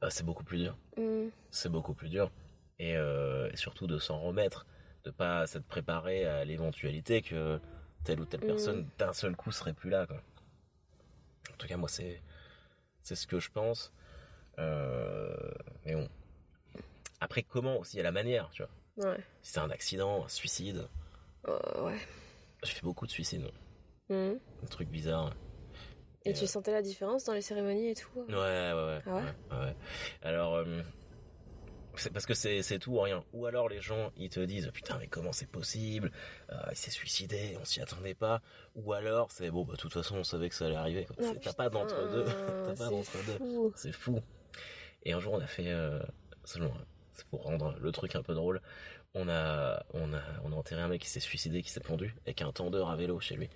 bah, 0.00 0.10
c'est 0.10 0.24
beaucoup 0.24 0.44
plus 0.44 0.58
dur. 0.58 0.76
Mm. 0.96 1.28
C'est 1.50 1.68
beaucoup 1.68 1.94
plus 1.94 2.08
dur. 2.08 2.30
Et, 2.80 2.96
euh, 2.96 3.50
et 3.52 3.56
surtout 3.56 3.86
de 3.88 3.98
s'en 3.98 4.20
remettre, 4.20 4.66
de 5.04 5.10
pas 5.10 5.46
s'être 5.48 5.66
préparé 5.66 6.24
à 6.26 6.44
l'éventualité 6.44 7.22
que 7.22 7.60
telle 8.08 8.20
ou 8.20 8.24
telle 8.24 8.40
Mm. 8.40 8.46
personne 8.46 8.88
d'un 8.96 9.12
seul 9.12 9.36
coup 9.36 9.52
serait 9.52 9.74
plus 9.74 9.90
là. 9.90 10.06
Quoi. 10.06 10.16
En 11.52 11.56
tout 11.58 11.66
cas, 11.66 11.76
moi 11.76 11.90
c'est 11.90 12.22
c'est 13.02 13.14
ce 13.14 13.26
que 13.26 13.38
je 13.38 13.50
pense. 13.50 13.92
Euh, 14.58 15.50
mais 15.84 15.94
bon. 15.94 16.08
Après, 17.20 17.42
comment 17.42 17.76
aussi, 17.78 18.00
a 18.00 18.02
la 18.02 18.12
manière, 18.12 18.48
tu 18.50 18.62
vois. 18.96 19.10
Ouais. 19.10 19.18
Si 19.42 19.52
c'est 19.52 19.60
un 19.60 19.70
accident, 19.70 20.24
un 20.24 20.28
suicide. 20.28 20.88
Euh, 21.48 21.84
ouais. 21.84 21.98
J'ai 22.62 22.72
fait 22.72 22.82
beaucoup 22.82 23.06
de 23.06 23.10
suicides, 23.10 23.50
Mm. 24.08 24.14
un 24.62 24.66
truc 24.70 24.88
bizarre. 24.88 25.34
Et 26.24 26.30
Et, 26.30 26.32
tu 26.32 26.44
euh, 26.44 26.46
sentais 26.46 26.72
la 26.72 26.82
différence 26.82 27.24
dans 27.24 27.32
les 27.34 27.40
cérémonies 27.42 27.90
et 27.90 27.94
tout 27.94 28.08
Ouais, 28.16 28.34
ouais, 28.34 28.72
ouais. 28.72 29.00
Ah 29.06 29.10
ouais 29.16 29.22
ouais, 29.50 29.58
ouais. 29.66 29.76
Alors, 30.22 30.64
c'est 32.00 32.10
parce 32.10 32.26
que 32.26 32.34
c'est 32.34 32.78
tout 32.78 32.92
ou 32.92 33.00
rien. 33.00 33.24
Ou 33.32 33.46
alors 33.46 33.68
les 33.68 33.80
gens, 33.80 34.12
ils 34.16 34.30
te 34.30 34.40
disent 34.40 34.70
putain, 34.72 34.98
mais 34.98 35.06
comment 35.06 35.32
c'est 35.32 35.50
possible? 35.50 36.10
Euh, 36.50 36.56
Il 36.70 36.76
s'est 36.76 36.90
suicidé, 36.90 37.56
on 37.60 37.64
s'y 37.64 37.80
attendait 37.80 38.14
pas. 38.14 38.40
Ou 38.74 38.92
alors 38.92 39.30
c'est 39.30 39.50
bon, 39.50 39.64
bah, 39.64 39.72
de 39.74 39.78
toute 39.78 39.92
façon, 39.92 40.16
on 40.18 40.24
savait 40.24 40.48
que 40.48 40.54
ça 40.54 40.66
allait 40.66 40.76
arriver. 40.76 41.06
T'as 41.42 41.52
pas 41.52 41.68
d'entre 41.68 42.10
deux. 42.10 42.24
T'as 42.66 42.76
pas 42.76 42.90
d'entre 42.90 43.16
deux. 43.26 43.72
C'est 43.76 43.92
fou. 43.92 44.20
Et 45.04 45.12
un 45.12 45.20
jour, 45.20 45.34
on 45.34 45.40
a 45.40 45.46
fait, 45.46 45.68
euh, 45.68 46.00
selon, 46.44 46.72
c'est 47.14 47.26
pour 47.26 47.42
rendre 47.44 47.76
le 47.80 47.92
truc 47.92 48.14
un 48.16 48.22
peu 48.22 48.34
drôle, 48.34 48.60
on 49.14 49.28
a, 49.28 49.82
on 49.94 50.12
a, 50.12 50.20
on 50.44 50.52
a 50.52 50.54
enterré 50.56 50.82
un 50.82 50.88
mec 50.88 51.00
qui 51.02 51.08
s'est 51.08 51.20
suicidé, 51.20 51.62
qui 51.62 51.70
s'est 51.70 51.80
pendu 51.80 52.14
avec 52.26 52.42
un 52.42 52.52
tendeur 52.52 52.90
à 52.90 52.96
vélo 52.96 53.18
chez 53.20 53.36
lui. 53.36 53.48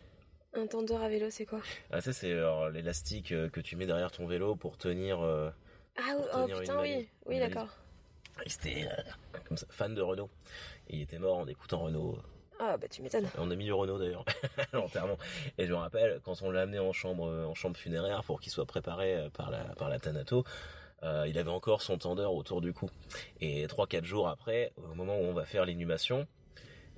Un 0.54 0.66
tendeur 0.66 1.02
à 1.02 1.08
vélo, 1.08 1.28
c'est 1.30 1.46
quoi? 1.46 1.60
Ah, 1.90 2.00
ça 2.00 2.12
c'est 2.12 2.32
alors, 2.32 2.70
l'élastique 2.70 3.32
euh, 3.32 3.48
que 3.48 3.60
tu 3.60 3.74
mets 3.76 3.86
derrière 3.86 4.10
ton 4.12 4.26
vélo 4.26 4.54
pour 4.54 4.76
tenir. 4.78 5.20
euh, 5.20 5.50
Ah 5.96 6.02
oui, 6.16 6.22
Pour 6.30 6.40
oh 6.40 6.42
tenir 6.42 6.60
putain, 6.60 6.80
oui. 6.80 7.08
Oui, 7.26 7.38
d'accord. 7.38 7.68
Il 8.44 8.52
était 8.52 8.88
euh, 8.88 9.40
comme 9.44 9.56
ça, 9.56 9.66
fan 9.70 9.94
de 9.94 10.02
Renault. 10.02 10.30
Et 10.88 10.96
il 10.96 11.02
était 11.02 11.18
mort 11.18 11.38
en 11.38 11.46
écoutant 11.46 11.80
Renault. 11.80 12.18
Ah 12.58 12.76
bah 12.76 12.86
tu 12.88 13.02
m'étonnes. 13.02 13.28
On 13.38 13.50
a 13.50 13.56
mis 13.56 13.64
du 13.64 13.72
Renault 13.72 13.98
d'ailleurs 13.98 14.24
l'enterrement. 14.72 15.18
Et 15.58 15.66
je 15.66 15.72
me 15.72 15.78
rappelle 15.78 16.20
quand 16.24 16.40
on 16.42 16.50
l'a 16.50 16.62
amené 16.62 16.78
en 16.78 16.92
chambre, 16.92 17.28
euh, 17.28 17.44
en 17.44 17.54
chambre 17.54 17.76
funéraire 17.76 18.22
pour 18.24 18.40
qu'il 18.40 18.52
soit 18.52 18.66
préparé 18.66 19.16
euh, 19.16 19.30
par 19.30 19.50
la 19.50 19.64
par 19.74 19.88
la 19.88 19.98
Thanato, 19.98 20.44
euh, 21.02 21.26
il 21.28 21.38
avait 21.38 21.50
encore 21.50 21.82
son 21.82 21.98
tendeur 21.98 22.32
autour 22.34 22.60
du 22.60 22.72
cou. 22.72 22.88
Et 23.40 23.66
3-4 23.66 24.04
jours 24.04 24.28
après, 24.28 24.72
au 24.76 24.94
moment 24.94 25.16
où 25.16 25.22
on 25.22 25.32
va 25.32 25.44
faire 25.44 25.64
l'inhumation, 25.64 26.26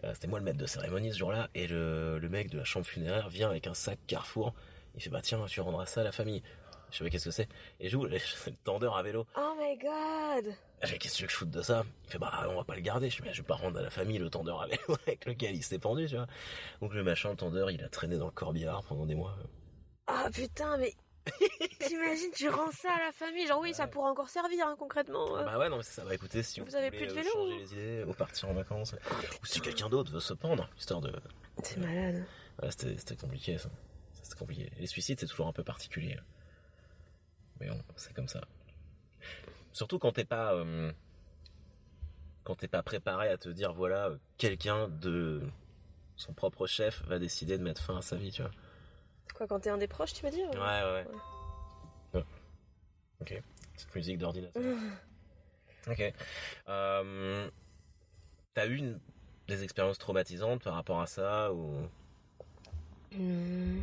euh, 0.04 0.12
c'était 0.12 0.26
moi 0.26 0.38
le 0.38 0.44
maître 0.44 0.58
de 0.58 0.66
cérémonie 0.66 1.12
ce 1.12 1.18
jour-là, 1.18 1.48
et 1.54 1.66
le, 1.66 2.18
le 2.18 2.28
mec 2.28 2.50
de 2.50 2.58
la 2.58 2.64
chambre 2.64 2.86
funéraire 2.86 3.28
vient 3.28 3.48
avec 3.48 3.66
un 3.66 3.74
sac 3.74 3.98
Carrefour. 4.06 4.52
Il 4.96 5.02
fait 5.02 5.10
bah 5.10 5.20
tiens, 5.22 5.44
tu 5.48 5.60
rendras 5.60 5.86
ça 5.86 6.02
à 6.02 6.04
la 6.04 6.12
famille. 6.12 6.42
Je 6.90 6.98
sais 6.98 7.04
pas 7.04 7.10
qu'est-ce 7.10 7.24
que 7.26 7.30
c'est. 7.30 7.48
Et 7.80 7.88
je 7.88 7.92
joue 7.92 8.04
le 8.06 8.18
tendeur 8.64 8.96
à 8.96 9.02
vélo. 9.02 9.26
Oh 9.36 9.54
my 9.58 9.76
god 9.76 10.54
Je 10.82 10.86
fais, 10.88 10.98
qu'est-ce 10.98 11.22
que 11.24 11.28
je 11.30 11.34
foute 11.36 11.50
de 11.50 11.62
ça? 11.62 11.84
Il 12.04 12.10
fait, 12.10 12.18
bah, 12.18 12.46
on 12.48 12.54
va 12.56 12.64
pas 12.64 12.74
le 12.76 12.80
garder. 12.82 13.10
Je 13.10 13.16
fais, 13.16 13.22
mais 13.24 13.32
je 13.34 13.42
vais 13.42 13.46
pas 13.46 13.54
rendre 13.54 13.78
à 13.78 13.82
la 13.82 13.90
famille 13.90 14.18
le 14.18 14.30
tendeur 14.30 14.62
avec, 14.62 14.80
avec 15.06 15.24
lequel 15.26 15.56
il 15.56 15.62
s'est 15.62 15.78
pendu, 15.78 16.06
tu 16.08 16.16
vois. 16.16 16.26
Donc 16.80 16.94
le 16.94 17.02
machin, 17.02 17.30
le 17.30 17.36
tendeur, 17.36 17.70
il 17.70 17.82
a 17.82 17.88
traîné 17.88 18.16
dans 18.16 18.26
le 18.26 18.32
corbillard 18.32 18.82
pendant 18.84 19.06
des 19.06 19.14
mois. 19.14 19.36
Ah 20.06 20.28
putain, 20.32 20.76
mais 20.76 20.92
t'imagines, 21.80 22.30
tu 22.34 22.48
rends 22.50 22.70
ça 22.70 22.92
à 22.92 22.98
la 23.06 23.12
famille. 23.12 23.46
Genre 23.46 23.60
oui, 23.60 23.72
ça 23.72 23.86
pourra 23.86 24.10
encore 24.10 24.28
servir 24.28 24.66
hein, 24.66 24.76
concrètement. 24.78 25.38
euh. 25.38 25.44
Bah 25.44 25.58
ouais, 25.58 25.68
non, 25.70 25.78
mais 25.78 25.82
ça 25.82 26.04
va 26.04 26.14
écouter 26.14 26.42
si 26.42 26.60
Vous 26.60 26.66
vous, 26.66 26.76
avez 26.76 26.90
plus 26.90 27.06
de 27.06 27.12
euh, 27.12 27.14
vélo, 27.14 27.30
changer 27.32 27.54
ou 27.54 27.58
les 27.58 27.72
idées, 27.72 28.04
ou 28.06 28.12
partir 28.12 28.48
en 28.50 28.52
vacances. 28.52 28.94
Ou 29.42 29.46
si 29.46 29.60
quelqu'un 29.60 29.88
d'autre 29.88 30.12
veut 30.12 30.20
se 30.20 30.34
pendre, 30.34 30.68
histoire 30.76 31.00
de... 31.00 31.12
C'est 31.62 31.78
malade. 31.78 32.24
Ouais, 32.62 32.68
c'était 32.70 33.16
compliqué, 33.16 33.56
ça. 33.56 33.70
C'était 34.22 34.36
compliqué. 34.38 34.70
Les 34.78 34.86
suicides, 34.86 35.18
c'est 35.18 35.26
toujours 35.26 35.46
un 35.46 35.52
peu 35.52 35.64
particulier. 35.64 36.18
Mais 37.60 37.68
bon, 37.68 37.80
c'est 37.96 38.12
comme 38.14 38.28
ça. 38.28 38.40
Surtout 39.72 39.98
quand 39.98 40.12
t'es 40.12 40.24
pas... 40.24 40.54
euh, 40.54 40.92
quand 42.44 42.54
t'es 42.56 42.68
pas 42.68 42.82
préparé 42.82 43.28
à 43.28 43.38
te 43.38 43.48
dire, 43.48 43.72
voilà, 43.72 44.10
quelqu'un 44.38 44.88
de 44.88 45.40
son 46.16 46.32
propre 46.34 46.66
chef 46.66 47.02
va 47.06 47.18
décider 47.18 47.56
de 47.58 47.62
mettre 47.62 47.82
fin 47.82 47.96
à 47.96 48.02
sa 48.02 48.16
vie, 48.16 48.30
tu 48.30 48.42
vois. 48.42 48.50
Quoi, 49.34 49.46
quand 49.46 49.60
t'es 49.60 49.70
un 49.70 49.78
des 49.78 49.88
proches, 49.88 50.12
tu 50.12 50.24
veux 50.24 50.30
dire 50.30 50.48
Ouais, 50.52 50.58
ouais, 50.58 51.06
ouais. 52.12 52.20
Ouais. 52.20 52.24
Ok. 53.20 53.42
Petite 53.74 53.94
musique 53.94 54.18
d'ordinateur. 54.18 54.62
Ok. 55.86 56.14
Euh, 56.68 57.50
T'as 58.54 58.66
eu 58.66 58.76
une- 58.76 58.98
des 59.48 59.62
expériences 59.64 59.98
traumatisantes 59.98 60.62
par 60.62 60.72
rapport 60.74 61.00
à 61.02 61.06
ça 61.06 61.52
ou 61.52 61.86
Hmm. 63.12 63.82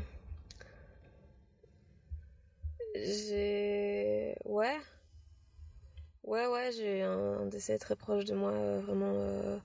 J'ai. 3.03 4.35
Ouais. 4.45 4.77
Ouais, 6.23 6.45
ouais, 6.47 6.71
j'ai 6.71 6.99
eu 6.99 7.01
un 7.01 7.45
décès 7.47 7.77
très 7.77 7.95
proche 7.95 8.25
de 8.25 8.35
moi, 8.35 8.51
euh, 8.51 8.79
vraiment 8.79 9.11
euh, 9.13 9.57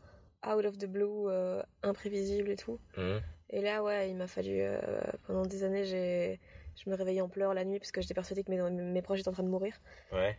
out 0.47 0.65
of 0.65 0.79
the 0.79 0.87
blue, 0.87 1.29
euh, 1.29 1.63
imprévisible 1.83 2.51
et 2.51 2.57
tout. 2.57 2.79
Mhm. 2.97 3.21
Et 3.51 3.61
là, 3.61 3.83
ouais, 3.83 4.11
il 4.11 4.17
m'a 4.17 4.27
fallu. 4.27 4.63
pendant 5.27 5.43
des 5.43 5.65
années, 5.65 5.85
j'ai. 5.85 6.41
Je 6.77 6.91
me 6.91 6.95
réveillais 6.95 7.23
en 7.23 7.29
pleurs 7.29 7.55
la 7.55 7.65
nuit 7.65 7.79
parce 7.79 7.91
que 7.91 8.03
j'étais 8.03 8.13
persuadée 8.13 8.45
que 8.45 8.51
mes, 8.51 8.71
mes 8.71 9.01
proches 9.01 9.21
étaient 9.21 9.29
en 9.29 9.33
train 9.33 9.43
de 9.43 9.49
mourir. 9.49 9.75
Ouais. 10.13 10.37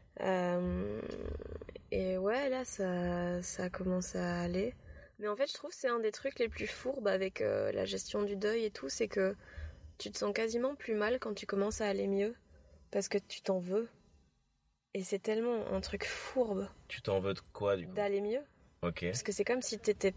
Et 1.90 2.18
ouais, 2.18 2.50
là, 2.50 2.64
ça, 2.64 3.42
ça 3.42 3.70
commence 3.72 4.16
à 4.16 4.42
aller. 4.42 4.76
Mais 5.18 5.28
en 5.28 5.36
fait, 5.36 5.48
je 5.48 5.54
trouve 5.56 5.72
que 5.72 5.76
c'est 5.76 5.88
un 5.88 6.00
des 6.00 6.12
trucs 6.12 6.38
les 6.38 6.48
plus 6.48 6.68
fourbes 6.68 7.08
avec 7.08 7.40
la 7.40 7.86
gestion 7.86 8.22
du 8.22 8.36
deuil 8.36 8.66
et 8.66 8.72
tout, 8.72 8.90
c'est 8.90 9.08
que 9.08 9.36
tu 9.98 10.12
te 10.12 10.18
sens 10.18 10.34
quasiment 10.34 10.76
plus 10.76 10.94
mal 10.94 11.18
quand 11.20 11.34
tu 11.34 11.46
commences 11.46 11.82
à 11.82 11.88
aller 11.88 12.08
mieux, 12.08 12.36
parce 12.92 13.08
que 13.08 13.18
tu 13.18 13.42
t'en 13.42 13.60
veux. 13.60 13.90
Et 14.94 15.04
c'est 15.04 15.20
tellement 15.20 15.68
un 15.74 15.82
truc 15.82 16.06
fourbe 16.06 16.68
Tu 16.88 17.02
t'en 17.02 17.20
veux 17.20 17.34
de 17.34 17.40
quoi 17.54 17.76
du 17.78 17.86
coup 17.88 17.94
d'aller 17.94 18.22
mieux, 18.22 18.42
Ok. 18.82 19.02
parce 19.06 19.22
que 19.22 19.32
c'est 19.32 19.44
comme 19.44 19.62
si 19.62 19.78
t'étais 19.78 20.14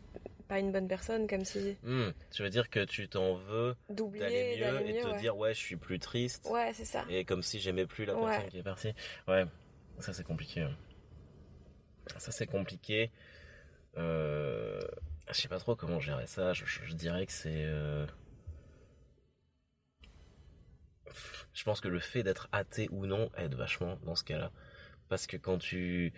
pas 0.48 0.58
une 0.58 0.72
bonne 0.72 0.88
personne, 0.88 1.26
comme 1.26 1.44
si 1.44 1.76
Hmm, 1.82 2.10
Tu 2.30 2.42
veux 2.42 2.48
dire 2.50 2.70
que 2.70 2.84
tu 2.84 3.08
t'en 3.08 3.34
veux 3.34 3.76
d'aller 3.90 4.56
mieux 4.58 4.88
et 4.88 4.92
mieux. 4.94 5.00
te 5.02 5.06
ouais. 5.08 5.18
dire 5.18 5.36
ouais 5.36 5.52
je 5.54 5.58
suis 5.58 5.76
plus 5.76 5.98
triste 5.98 6.48
Ouais, 6.50 6.72
c'est 6.72 6.84
ça. 6.86 7.04
et 7.10 7.24
comme 7.24 7.42
si 7.42 7.60
j'aimais 7.60 7.86
plus 7.86 8.04
la 8.06 8.14
Ouais. 8.14 8.30
personne 8.30 8.48
qui 8.48 8.58
est 8.58 8.62
partie. 8.62 8.94
Ouais. 9.28 9.44
Ça 9.98 10.12
c'est 10.14 10.24
compliqué. 10.24 10.62
hein. 10.62 10.74
Ça 12.16 12.32
c'est 12.32 12.46
compliqué. 12.46 13.10
Euh... 13.96 14.80
Je 15.28 15.40
sais 15.40 15.48
pas 15.48 15.58
trop 15.58 15.76
comment 15.76 16.00
gérer 16.00 16.26
ça. 16.26 16.52
Je, 16.54 16.64
je- 16.64 16.84
je 16.84 16.94
dirais 16.94 17.26
que 17.26 17.32
c'est. 17.32 17.50
euh, 17.66 18.06
Je 21.54 21.64
pense 21.64 21.80
que 21.80 21.88
le 21.88 22.00
fait 22.00 22.22
d'être 22.22 22.48
athée 22.52 22.88
ou 22.90 23.06
non 23.06 23.30
aide 23.36 23.54
vachement 23.54 23.98
dans 24.04 24.14
ce 24.14 24.24
cas-là. 24.24 24.50
Parce 25.08 25.26
que 25.26 25.36
quand 25.36 25.58
tu. 25.58 26.12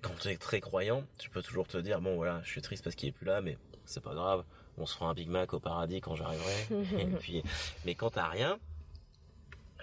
Quand 0.00 0.14
tu 0.18 0.28
es 0.28 0.36
très 0.38 0.60
croyant, 0.60 1.04
tu 1.18 1.28
peux 1.28 1.42
toujours 1.42 1.68
te 1.68 1.76
dire 1.76 2.00
bon 2.00 2.16
voilà, 2.16 2.40
je 2.42 2.48
suis 2.48 2.62
triste 2.62 2.82
parce 2.82 2.96
qu'il 2.96 3.10
est 3.10 3.12
plus 3.12 3.26
là, 3.26 3.42
mais 3.42 3.58
c'est 3.84 4.02
pas 4.02 4.14
grave. 4.14 4.44
On 4.78 4.86
se 4.86 4.94
fera 4.96 5.10
un 5.10 5.14
Big 5.14 5.28
Mac 5.28 5.52
au 5.52 5.60
paradis 5.60 6.00
quand 6.00 6.14
j'arriverai. 6.14 6.68
Et 6.98 7.06
puis, 7.18 7.42
mais 7.84 7.94
quand 7.94 8.10
t'as 8.10 8.28
rien, 8.28 8.58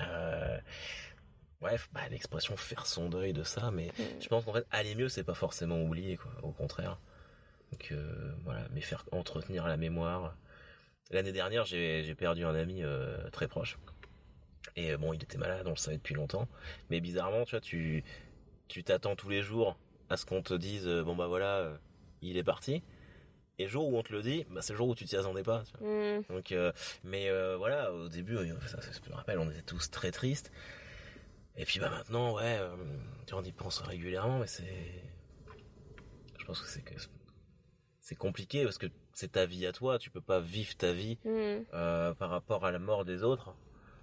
euh, 0.01 0.57
bref, 1.61 1.89
bah, 1.93 2.01
l'expression 2.09 2.57
faire 2.57 2.87
son 2.87 3.09
deuil 3.09 3.33
de 3.33 3.43
ça, 3.43 3.69
mais 3.71 3.91
je 4.19 4.27
pense 4.27 4.43
qu'en 4.45 4.53
fait 4.53 4.65
aller 4.71 4.95
mieux, 4.95 5.09
c'est 5.09 5.23
pas 5.23 5.35
forcément 5.35 5.81
oublier 5.81 6.17
quoi. 6.17 6.31
Au 6.41 6.51
contraire. 6.51 6.97
Donc 7.71 7.89
euh, 7.91 8.33
voilà, 8.43 8.61
mais 8.73 8.81
faire 8.81 9.05
entretenir 9.11 9.67
la 9.67 9.77
mémoire. 9.77 10.35
L'année 11.11 11.31
dernière, 11.31 11.65
j'ai 11.65 12.03
j'ai 12.03 12.15
perdu 12.15 12.43
un 12.43 12.55
ami 12.55 12.83
euh, 12.83 13.29
très 13.29 13.47
proche. 13.47 13.77
Et 14.75 14.91
euh, 14.91 14.97
bon, 14.97 15.13
il 15.13 15.23
était 15.23 15.37
malade, 15.37 15.65
on 15.65 15.71
le 15.71 15.75
savait 15.75 15.97
depuis 15.97 16.15
longtemps. 16.15 16.47
Mais 16.89 16.99
bizarrement, 16.99 17.45
tu 17.45 17.51
vois, 17.51 17.61
tu 17.61 18.03
tu 18.67 18.83
t'attends 18.83 19.15
tous 19.15 19.29
les 19.29 19.41
jours 19.41 19.77
à 20.09 20.17
ce 20.17 20.25
qu'on 20.25 20.41
te 20.41 20.53
dise 20.53 20.87
euh, 20.87 21.03
bon 21.03 21.15
bah 21.15 21.27
voilà, 21.27 21.57
euh, 21.59 21.77
il 22.21 22.37
est 22.37 22.43
parti. 22.43 22.83
Et 23.59 23.63
le 23.63 23.69
jour 23.69 23.87
où 23.87 23.97
on 23.97 24.03
te 24.03 24.13
le 24.13 24.21
dit, 24.21 24.45
bah, 24.51 24.61
c'est 24.61 24.73
le 24.73 24.77
jour 24.77 24.87
où 24.87 24.93
tu 24.95 25.05
t'y 25.05 25.15
attendais 25.15 25.41
pas. 25.41 25.63
tu 25.63 25.77
vois. 25.79 25.89
Hmm. 25.89 26.21
Donc, 26.29 26.51
euh, 26.51 26.71
mais 27.03 27.29
euh, 27.29 27.57
voilà, 27.57 27.91
au 27.91 28.07
début, 28.07 28.37
ça, 28.67 28.81
ça, 28.81 28.91
je 28.91 29.09
me 29.09 29.15
rappelle, 29.15 29.39
on 29.39 29.49
était 29.49 29.63
tous 29.63 29.89
très 29.89 30.11
tristes. 30.11 30.51
Et 31.55 31.65
puis 31.65 31.79
bah 31.79 31.89
maintenant, 31.89 32.35
ouais, 32.35 32.57
euh, 32.59 32.75
on 33.33 33.43
y 33.43 33.51
pense 33.51 33.79
régulièrement, 33.79 34.37
mais 34.37 34.45
c'est, 34.47 35.01
je 36.39 36.45
pense 36.45 36.61
que 36.61 36.67
c'est 36.67 36.83
que 36.83 36.93
c'est 37.99 38.15
compliqué 38.15 38.63
parce 38.63 38.77
que 38.77 38.85
c'est 39.13 39.31
ta 39.31 39.47
vie 39.47 39.65
à 39.65 39.71
toi, 39.71 39.97
tu 39.97 40.11
peux 40.11 40.21
pas 40.21 40.39
vivre 40.39 40.77
ta 40.77 40.93
vie 40.93 41.17
euh, 41.25 42.13
par 42.13 42.29
rapport 42.29 42.63
à 42.63 42.71
la 42.71 42.77
mort 42.77 43.05
des 43.05 43.23
autres. 43.23 43.55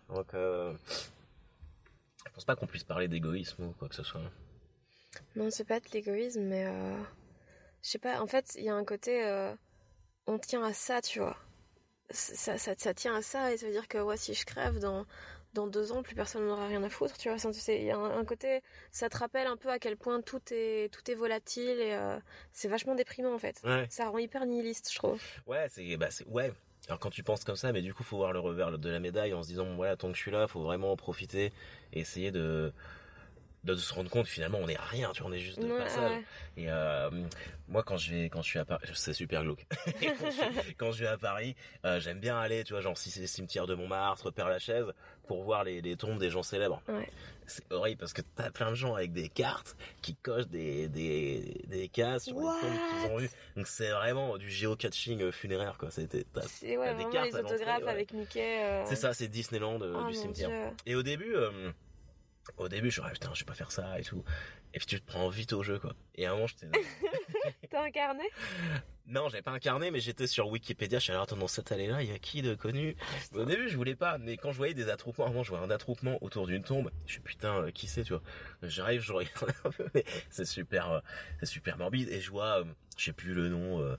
Donc, 0.08 0.34
euh, 0.34 0.74
Je 2.26 2.32
pense 2.32 2.44
pas 2.44 2.56
qu'on 2.56 2.66
puisse 2.66 2.84
parler 2.84 3.08
d'égoïsme 3.08 3.64
ou 3.64 3.72
quoi 3.72 3.88
que 3.88 3.94
ce 3.94 4.02
soit. 4.02 4.20
Non, 5.36 5.50
c'est 5.50 5.64
pas 5.64 5.80
de 5.80 5.86
l'égoïsme, 5.92 6.42
mais 6.42 6.66
euh, 6.66 7.02
je 7.82 7.90
sais 7.90 7.98
pas. 7.98 8.20
En 8.20 8.26
fait, 8.26 8.54
il 8.56 8.64
y 8.64 8.68
a 8.68 8.74
un 8.74 8.84
côté, 8.84 9.24
euh, 9.24 9.54
on 10.26 10.38
tient 10.38 10.64
à 10.64 10.72
ça, 10.72 11.00
tu 11.00 11.20
vois. 11.20 11.36
Ça, 12.10 12.58
ça, 12.58 12.74
ça, 12.76 12.94
tient 12.94 13.14
à 13.14 13.22
ça, 13.22 13.52
et 13.52 13.56
ça 13.56 13.66
veut 13.66 13.72
dire 13.72 13.88
que 13.88 13.98
ouais, 13.98 14.16
si 14.16 14.34
je 14.34 14.44
crève 14.44 14.78
dans 14.78 15.06
dans 15.54 15.66
deux 15.66 15.92
ans, 15.92 16.02
plus 16.02 16.14
personne 16.14 16.46
n'aura 16.46 16.66
rien 16.66 16.82
à 16.82 16.88
foutre, 16.90 17.16
tu 17.16 17.30
vois. 17.30 17.38
Il 17.68 17.84
y 17.84 17.90
a 17.90 17.96
un, 17.96 18.24
côté, 18.24 18.60
ça 18.90 19.08
te 19.08 19.16
rappelle 19.16 19.46
un 19.46 19.56
peu 19.56 19.70
à 19.70 19.78
quel 19.78 19.96
point 19.96 20.20
tout 20.20 20.40
est 20.50 20.92
tout 20.92 21.08
est 21.10 21.14
volatile 21.14 21.80
et 21.80 21.92
euh, 21.94 22.18
c'est 22.52 22.68
vachement 22.68 22.94
déprimant 22.94 23.34
en 23.34 23.38
fait. 23.38 23.62
Ça 23.88 24.08
rend 24.08 24.18
hyper 24.18 24.44
nihiliste, 24.44 24.90
je 24.92 24.96
trouve. 24.96 25.22
Ouais, 25.46 25.66
c'est 25.70 25.96
bah 25.96 26.10
c'est 26.10 26.26
ouais. 26.26 26.52
Alors 26.88 26.98
quand 26.98 27.10
tu 27.10 27.22
penses 27.22 27.44
comme 27.44 27.56
ça, 27.56 27.72
mais 27.72 27.82
du 27.82 27.94
coup, 27.94 28.02
faut 28.02 28.18
voir 28.18 28.32
le 28.32 28.38
revers 28.40 28.78
de 28.78 28.90
la 28.90 29.00
médaille 29.00 29.32
en 29.32 29.42
se 29.42 29.48
disant, 29.48 29.66
voilà, 29.74 29.96
tant 29.96 30.08
que 30.08 30.16
je 30.16 30.20
suis 30.20 30.30
là, 30.30 30.46
faut 30.46 30.62
vraiment 30.62 30.92
en 30.92 30.96
profiter 30.96 31.52
et 31.92 32.00
essayer 32.00 32.30
de 32.30 32.72
de 33.72 33.76
se 33.76 33.94
rendre 33.94 34.10
compte 34.10 34.26
finalement 34.26 34.58
on 34.60 34.68
est 34.68 34.78
rien 34.78 35.10
tu 35.12 35.22
vois 35.22 35.30
on 35.30 35.34
est 35.34 35.40
juste 35.40 35.60
de 35.60 35.68
passage 35.68 36.22
et 36.56 36.66
euh, 36.68 37.10
moi 37.68 37.82
quand 37.82 37.96
je 37.96 38.12
vais 38.12 38.28
quand 38.28 38.42
je 38.42 38.48
suis 38.48 38.58
à 38.58 38.64
Paris 38.64 38.86
c'est 38.92 39.14
super 39.14 39.42
glauque. 39.42 39.66
Quand, 40.76 40.92
je, 40.92 41.00
vais 41.00 41.08
à 41.08 41.16
Paris 41.16 41.56
euh, 41.84 41.98
j'aime 42.00 42.20
bien 42.20 42.38
aller 42.38 42.62
tu 42.64 42.72
vois 42.74 42.82
genre 42.82 42.96
si 42.96 43.10
c'est 43.10 43.20
le 43.20 43.26
cimetière 43.26 43.66
de 43.66 43.74
Montmartre 43.74 44.30
Père 44.30 44.48
Lachaise 44.48 44.86
pour 45.26 45.42
voir 45.42 45.64
les, 45.64 45.80
les 45.80 45.96
tombes 45.96 46.18
des 46.18 46.30
gens 46.30 46.42
célèbres. 46.42 46.82
C'est 47.46 47.70
horrible 47.72 47.98
parce 47.98 48.12
que 48.12 48.22
t'as 48.36 48.50
plein 48.50 48.70
de 48.70 48.74
gens 48.74 48.94
avec 48.94 49.12
des 49.12 49.28
cartes 49.28 49.76
qui 50.02 50.14
cochent 50.14 50.48
des 50.48 50.88
des 50.88 51.62
des 51.66 51.88
cases 51.88 52.24
sur 52.24 52.36
les 52.38 52.42
tombes 52.42 52.78
qu'ils 52.90 53.10
ont 53.10 53.16
vues 53.16 53.30
donc 53.56 53.66
c'est 53.66 53.90
vraiment 53.90 54.36
du 54.38 54.50
géocaching 54.50 55.30
funéraire 55.32 55.76
quoi. 55.78 55.90
C'était 55.90 56.24
ouais, 56.76 56.94
des 56.94 57.08
cartes 57.10 57.32
les 57.32 57.36
autographes 57.36 57.86
avec 57.86 58.12
Mickey 58.12 58.64
euh. 58.64 58.84
c'est 58.86 58.96
ça 58.96 59.14
c'est 59.14 59.28
Disneyland 59.28 59.78
oh 59.80 60.04
du 60.06 60.14
cimetière. 60.14 60.72
Et 60.86 60.94
au 60.94 61.02
début 61.02 61.34
au 62.56 62.68
début, 62.68 62.90
je 62.90 63.00
me 63.00 63.10
putain, 63.10 63.30
je 63.34 63.40
vais 63.40 63.46
pas 63.46 63.54
faire 63.54 63.72
ça 63.72 63.98
et 63.98 64.02
tout. 64.02 64.24
Et 64.74 64.78
puis 64.78 64.86
tu 64.86 65.00
te 65.00 65.06
prends 65.06 65.28
vite 65.28 65.52
au 65.52 65.62
jeu, 65.62 65.78
quoi. 65.78 65.94
Et 66.16 66.26
à 66.26 66.32
un 66.32 66.34
moment, 66.34 66.46
j'étais. 66.48 66.66
T'as 67.70 67.84
incarné? 67.84 68.24
Non, 69.06 69.28
j'avais 69.28 69.42
pas 69.42 69.52
incarné, 69.52 69.92
mais 69.92 70.00
j'étais 70.00 70.26
sur 70.26 70.48
Wikipédia. 70.48 70.98
Je 70.98 71.04
suis 71.04 71.12
allé, 71.12 71.22
attends, 71.22 71.36
dans 71.36 71.46
cette 71.46 71.70
allée-là, 71.70 72.02
il 72.02 72.10
y 72.10 72.12
a 72.12 72.18
qui 72.18 72.42
de 72.42 72.54
connu? 72.54 72.96
Au 73.34 73.44
début, 73.44 73.68
je 73.68 73.76
voulais 73.76 73.94
pas, 73.94 74.18
mais 74.18 74.36
quand 74.36 74.50
je 74.50 74.56
voyais 74.56 74.74
des 74.74 74.88
attroupements, 74.88 75.26
à 75.26 75.28
un 75.28 75.30
moment, 75.30 75.44
je 75.44 75.50
vois 75.50 75.60
un 75.60 75.70
attroupement 75.70 76.18
autour 76.22 76.46
d'une 76.46 76.64
tombe. 76.64 76.90
Je 77.06 77.12
suis 77.12 77.20
putain, 77.20 77.62
euh, 77.62 77.70
qui 77.70 77.86
c'est, 77.86 78.02
tu 78.02 78.14
vois? 78.14 78.22
J'arrive, 78.62 79.00
je 79.00 79.12
regarde 79.12 79.54
un 79.64 79.70
peu, 79.70 79.86
mais 79.94 80.04
c'est 80.30 80.46
super, 80.46 80.90
euh, 80.90 81.00
c'est 81.38 81.46
super 81.46 81.78
morbide. 81.78 82.08
Et 82.08 82.20
je 82.20 82.30
vois, 82.30 82.60
euh, 82.60 82.64
je 82.96 83.04
sais 83.04 83.12
plus 83.12 83.34
le 83.34 83.48
nom. 83.48 83.96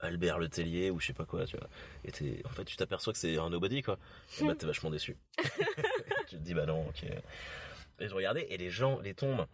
Albert 0.00 0.38
Le 0.38 0.48
Tellier 0.48 0.90
ou 0.90 1.00
je 1.00 1.06
sais 1.06 1.14
pas 1.14 1.24
quoi, 1.24 1.46
tu 1.46 1.56
vois. 1.56 1.68
Et 2.04 2.42
en 2.44 2.50
fait, 2.50 2.64
tu 2.64 2.76
t'aperçois 2.76 3.12
que 3.12 3.18
c'est 3.18 3.38
un 3.38 3.48
nobody, 3.48 3.82
quoi. 3.82 3.98
Et 4.40 4.44
bah, 4.44 4.54
t'es 4.54 4.66
vachement 4.66 4.90
déçu. 4.90 5.16
tu 6.26 6.36
te 6.36 6.42
dis, 6.42 6.52
bah 6.52 6.66
non, 6.66 6.86
ok. 6.88 7.04
Et 7.98 8.08
je 8.08 8.14
regardais, 8.14 8.46
et 8.50 8.56
les 8.56 8.70
gens, 8.70 9.00
les 9.00 9.14
tombes 9.14 9.46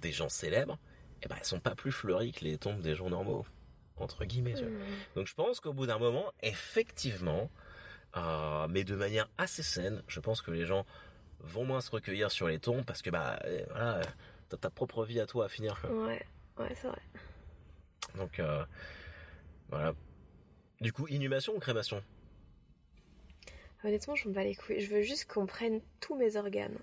des 0.00 0.12
gens 0.12 0.28
célèbres, 0.28 0.78
eh 1.22 1.28
ben, 1.28 1.36
elles 1.38 1.46
sont 1.46 1.60
pas 1.60 1.74
plus 1.74 1.92
fleuries 1.92 2.32
que 2.32 2.44
les 2.44 2.58
tombes 2.58 2.80
des 2.80 2.94
gens 2.94 3.10
normaux. 3.10 3.46
Entre 3.96 4.24
guillemets, 4.24 4.54
mmh. 4.54 5.14
Donc 5.14 5.28
je 5.28 5.34
pense 5.34 5.60
qu'au 5.60 5.72
bout 5.72 5.86
d'un 5.86 5.98
moment, 5.98 6.32
effectivement, 6.42 7.48
euh, 8.16 8.66
mais 8.68 8.82
de 8.82 8.96
manière 8.96 9.28
assez 9.38 9.62
saine, 9.62 10.02
je 10.08 10.18
pense 10.18 10.42
que 10.42 10.50
les 10.50 10.66
gens 10.66 10.84
vont 11.38 11.64
moins 11.64 11.80
se 11.80 11.92
recueillir 11.92 12.32
sur 12.32 12.48
les 12.48 12.58
tombes 12.58 12.84
parce 12.84 13.02
que 13.02 13.10
bah 13.10 13.38
euh, 13.44 13.64
voilà, 13.70 14.00
t'as 14.48 14.56
ta 14.56 14.70
propre 14.70 15.04
vie 15.04 15.20
à 15.20 15.26
toi 15.26 15.44
à 15.44 15.48
finir. 15.48 15.80
Ouais, 15.88 16.26
ouais, 16.58 16.74
c'est 16.74 16.88
vrai. 16.88 17.02
Donc 18.16 18.40
euh, 18.40 18.64
voilà. 19.68 19.94
Du 20.80 20.92
coup, 20.92 21.06
inhumation 21.06 21.54
ou 21.54 21.60
crémation? 21.60 22.02
Honnêtement, 23.84 24.16
je 24.16 24.28
me 24.28 24.34
bats 24.34 24.42
les 24.42 24.56
couilles. 24.56 24.80
Je 24.80 24.90
veux 24.90 25.02
juste 25.02 25.30
qu'on 25.30 25.46
prenne 25.46 25.80
tous 26.00 26.16
mes 26.16 26.36
organes 26.36 26.78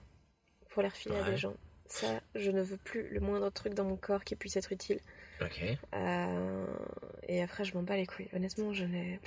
pour 0.71 0.81
les 0.81 0.89
refiler 0.89 1.15
à 1.15 1.23
des 1.23 1.37
gens. 1.37 1.55
Ça, 1.85 2.21
je 2.35 2.51
ne 2.51 2.61
veux 2.61 2.77
plus 2.77 3.09
le 3.09 3.19
moindre 3.19 3.49
truc 3.49 3.73
dans 3.73 3.83
mon 3.83 3.97
corps 3.97 4.23
qui 4.23 4.35
puisse 4.35 4.55
être 4.55 4.71
utile. 4.71 4.99
Ok. 5.41 5.61
Euh, 5.93 6.65
et 7.27 7.41
après, 7.43 7.65
je 7.65 7.73
m'en 7.73 7.83
bats 7.83 7.97
les 7.97 8.05
couilles. 8.05 8.29
Honnêtement, 8.33 8.71
je 8.73 8.85
n'ai. 8.85 9.19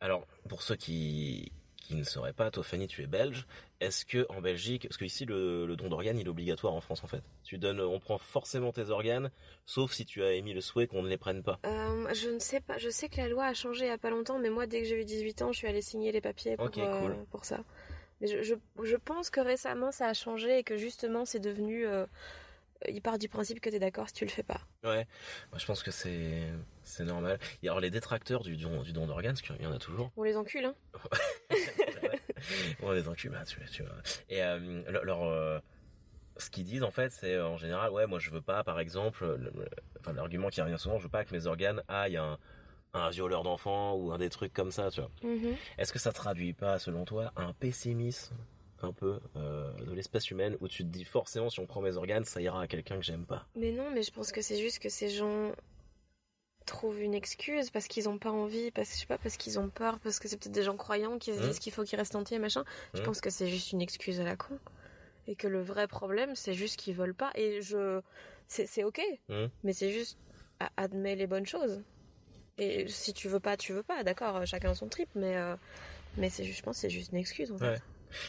Alors, 0.00 0.26
pour 0.48 0.62
ceux 0.62 0.76
qui, 0.76 1.52
qui 1.76 1.94
ne 1.94 2.04
sauraient 2.04 2.32
pas, 2.32 2.50
toi 2.50 2.62
Fanny, 2.62 2.86
tu 2.86 3.02
es 3.02 3.06
belge. 3.06 3.46
Est-ce 3.80 4.04
que 4.04 4.26
en 4.30 4.40
Belgique, 4.40 4.86
parce 4.88 4.96
que 4.96 5.04
ici 5.04 5.24
le, 5.24 5.74
don 5.76 5.88
d'organes 5.88 6.18
il 6.18 6.26
est 6.26 6.30
obligatoire 6.30 6.74
en 6.74 6.80
France 6.80 7.04
en 7.04 7.06
fait. 7.06 7.22
Tu 7.44 7.58
donnes, 7.58 7.80
on 7.80 8.00
prend 8.00 8.18
forcément 8.18 8.72
tes 8.72 8.90
organes, 8.90 9.30
sauf 9.66 9.92
si 9.92 10.04
tu 10.04 10.22
as 10.22 10.32
émis 10.32 10.52
le 10.52 10.60
souhait 10.60 10.86
qu'on 10.86 11.02
ne 11.02 11.08
les 11.08 11.16
prenne 11.16 11.42
pas. 11.42 11.60
Euh, 11.64 12.12
je 12.14 12.28
ne 12.28 12.38
sais 12.38 12.60
pas. 12.60 12.78
Je 12.78 12.88
sais 12.90 13.08
que 13.08 13.18
la 13.18 13.28
loi 13.28 13.44
a 13.44 13.54
changé 13.54 13.84
il 13.84 13.88
y 13.88 13.90
a 13.90 13.98
pas 13.98 14.10
longtemps, 14.10 14.38
mais 14.38 14.50
moi 14.50 14.66
dès 14.66 14.80
que 14.82 14.88
j'ai 14.88 15.00
eu 15.00 15.04
18 15.04 15.42
ans, 15.42 15.52
je 15.52 15.58
suis 15.58 15.68
allée 15.68 15.82
signer 15.82 16.12
les 16.12 16.20
papiers 16.20 16.56
pour, 16.56 16.70
euh, 16.76 17.14
pour 17.30 17.44
ça. 17.44 17.60
Mais 18.20 18.26
je, 18.26 18.54
je, 18.82 18.96
pense 18.96 19.30
que 19.30 19.40
récemment 19.40 19.92
ça 19.92 20.06
a 20.06 20.14
changé 20.14 20.58
et 20.58 20.64
que 20.64 20.76
justement 20.76 21.24
c'est 21.24 21.38
devenu. 21.38 21.86
Euh, 21.86 22.06
il 22.88 23.02
part 23.02 23.18
du 23.18 23.28
principe 23.28 23.60
que 23.60 23.70
tu 23.70 23.76
es 23.76 23.78
d'accord 23.80 24.08
si 24.08 24.14
tu 24.14 24.24
le 24.24 24.30
fais 24.30 24.42
pas. 24.42 24.60
Ouais, 24.84 25.06
moi 25.50 25.58
je 25.58 25.66
pense 25.66 25.82
que 25.82 25.90
c'est 25.90 26.42
c'est 26.84 27.04
normal. 27.04 27.38
Et 27.62 27.68
alors 27.68 27.80
les 27.80 27.90
détracteurs 27.90 28.42
du 28.42 28.56
don 28.56 28.82
du 28.82 28.92
don 28.92 29.06
d'organes, 29.06 29.34
parce 29.34 29.42
qu'il 29.42 29.62
y 29.62 29.66
en 29.66 29.72
a 29.72 29.78
toujours. 29.78 30.12
On 30.16 30.22
les 30.22 30.36
encule, 30.36 30.64
hein. 30.64 30.74
On 32.82 32.92
les 32.92 33.08
encule, 33.08 33.32
bah, 33.32 33.44
tu, 33.44 33.60
tu 33.72 33.82
vois. 33.82 33.96
Et 34.28 34.44
euh, 34.44 34.82
leur, 35.02 35.24
euh, 35.24 35.58
ce 36.36 36.50
qu'ils 36.50 36.64
disent 36.64 36.84
en 36.84 36.92
fait, 36.92 37.10
c'est 37.10 37.40
en 37.40 37.56
général, 37.56 37.90
ouais, 37.90 38.06
moi 38.06 38.20
je 38.20 38.30
veux 38.30 38.40
pas, 38.40 38.62
par 38.62 38.78
exemple, 38.78 39.24
enfin 39.98 40.12
l'argument 40.12 40.48
qui 40.48 40.60
revient 40.62 40.78
souvent, 40.78 40.98
je 40.98 41.04
veux 41.04 41.08
pas 41.08 41.24
que 41.24 41.34
mes 41.34 41.46
organes 41.46 41.82
aillent 41.88 42.16
un 42.16 42.38
un 42.94 43.10
violeur 43.10 43.42
d'enfants 43.42 43.94
ou 43.94 44.12
un 44.12 44.18
des 44.18 44.30
trucs 44.30 44.52
comme 44.52 44.70
ça, 44.70 44.90
tu 44.90 45.00
vois. 45.00 45.10
Mhm. 45.22 45.56
Est-ce 45.78 45.92
que 45.92 45.98
ça 45.98 46.12
traduit 46.12 46.52
pas, 46.52 46.78
selon 46.78 47.04
toi, 47.04 47.32
un 47.36 47.52
pessimisme 47.52 48.34
un 48.80 48.92
peu 48.92 49.18
euh, 49.36 49.72
de 49.72 49.92
l'espèce 49.92 50.30
humaine 50.30 50.56
où 50.60 50.68
tu 50.68 50.84
te 50.84 50.88
dis 50.88 51.04
forcément 51.04 51.50
si 51.50 51.58
on 51.60 51.66
prend 51.66 51.80
mes 51.80 51.96
organes, 51.96 52.24
ça 52.24 52.40
ira 52.40 52.62
à 52.62 52.66
quelqu'un 52.66 52.96
que 52.96 53.02
j'aime 53.04 53.26
pas? 53.26 53.46
Mais 53.56 53.72
non, 53.72 53.90
mais 53.92 54.02
je 54.02 54.12
pense 54.12 54.32
que 54.32 54.40
c'est 54.40 54.58
juste 54.58 54.78
que 54.78 54.88
ces 54.88 55.10
gens 55.10 55.52
trouvent 56.64 57.00
une 57.00 57.14
excuse 57.14 57.70
parce 57.70 57.88
qu'ils 57.88 58.08
ont 58.08 58.18
pas 58.18 58.30
envie, 58.30 58.70
parce 58.70 58.94
je 58.94 59.00
sais 59.00 59.06
pas, 59.06 59.18
parce 59.18 59.36
qu'ils 59.36 59.58
ont 59.58 59.68
peur, 59.68 59.98
parce 60.00 60.18
que 60.18 60.28
c'est 60.28 60.36
peut-être 60.36 60.52
des 60.52 60.62
gens 60.62 60.76
croyants 60.76 61.18
qui 61.18 61.32
se 61.32 61.40
disent 61.40 61.56
mmh. 61.56 61.60
qu'il 61.60 61.72
faut 61.72 61.82
qu'ils 61.82 61.98
restent 61.98 62.14
entiers, 62.14 62.38
machin. 62.38 62.64
Je 62.94 63.00
mmh. 63.00 63.04
pense 63.04 63.20
que 63.20 63.30
c'est 63.30 63.48
juste 63.48 63.72
une 63.72 63.80
excuse 63.80 64.20
à 64.20 64.24
la 64.24 64.36
con 64.36 64.58
et 65.26 65.34
que 65.34 65.48
le 65.48 65.60
vrai 65.60 65.86
problème 65.88 66.34
c'est 66.34 66.54
juste 66.54 66.76
qu'ils 66.76 66.94
veulent 66.94 67.14
pas 67.14 67.30
et 67.34 67.60
je 67.60 68.00
c'est 68.46 68.84
ok, 68.84 69.00
mmh. 69.28 69.46
mais 69.62 69.72
c'est 69.72 69.90
juste 69.90 70.18
admets 70.76 71.16
les 71.16 71.26
bonnes 71.26 71.46
choses. 71.46 71.82
Et 72.58 72.88
si 72.88 73.12
tu 73.14 73.28
veux 73.28 73.40
pas, 73.40 73.56
tu 73.56 73.72
veux 73.72 73.84
pas, 73.84 74.02
d'accord, 74.02 74.44
chacun 74.44 74.74
son 74.74 74.88
trip, 74.88 75.08
mais, 75.14 75.36
euh, 75.36 75.54
mais 76.16 76.28
c'est, 76.28 76.44
je 76.44 76.62
pense 76.62 76.76
que 76.76 76.80
c'est 76.82 76.90
juste 76.90 77.12
une 77.12 77.18
excuse 77.18 77.52
en 77.52 77.58
fait. 77.58 77.80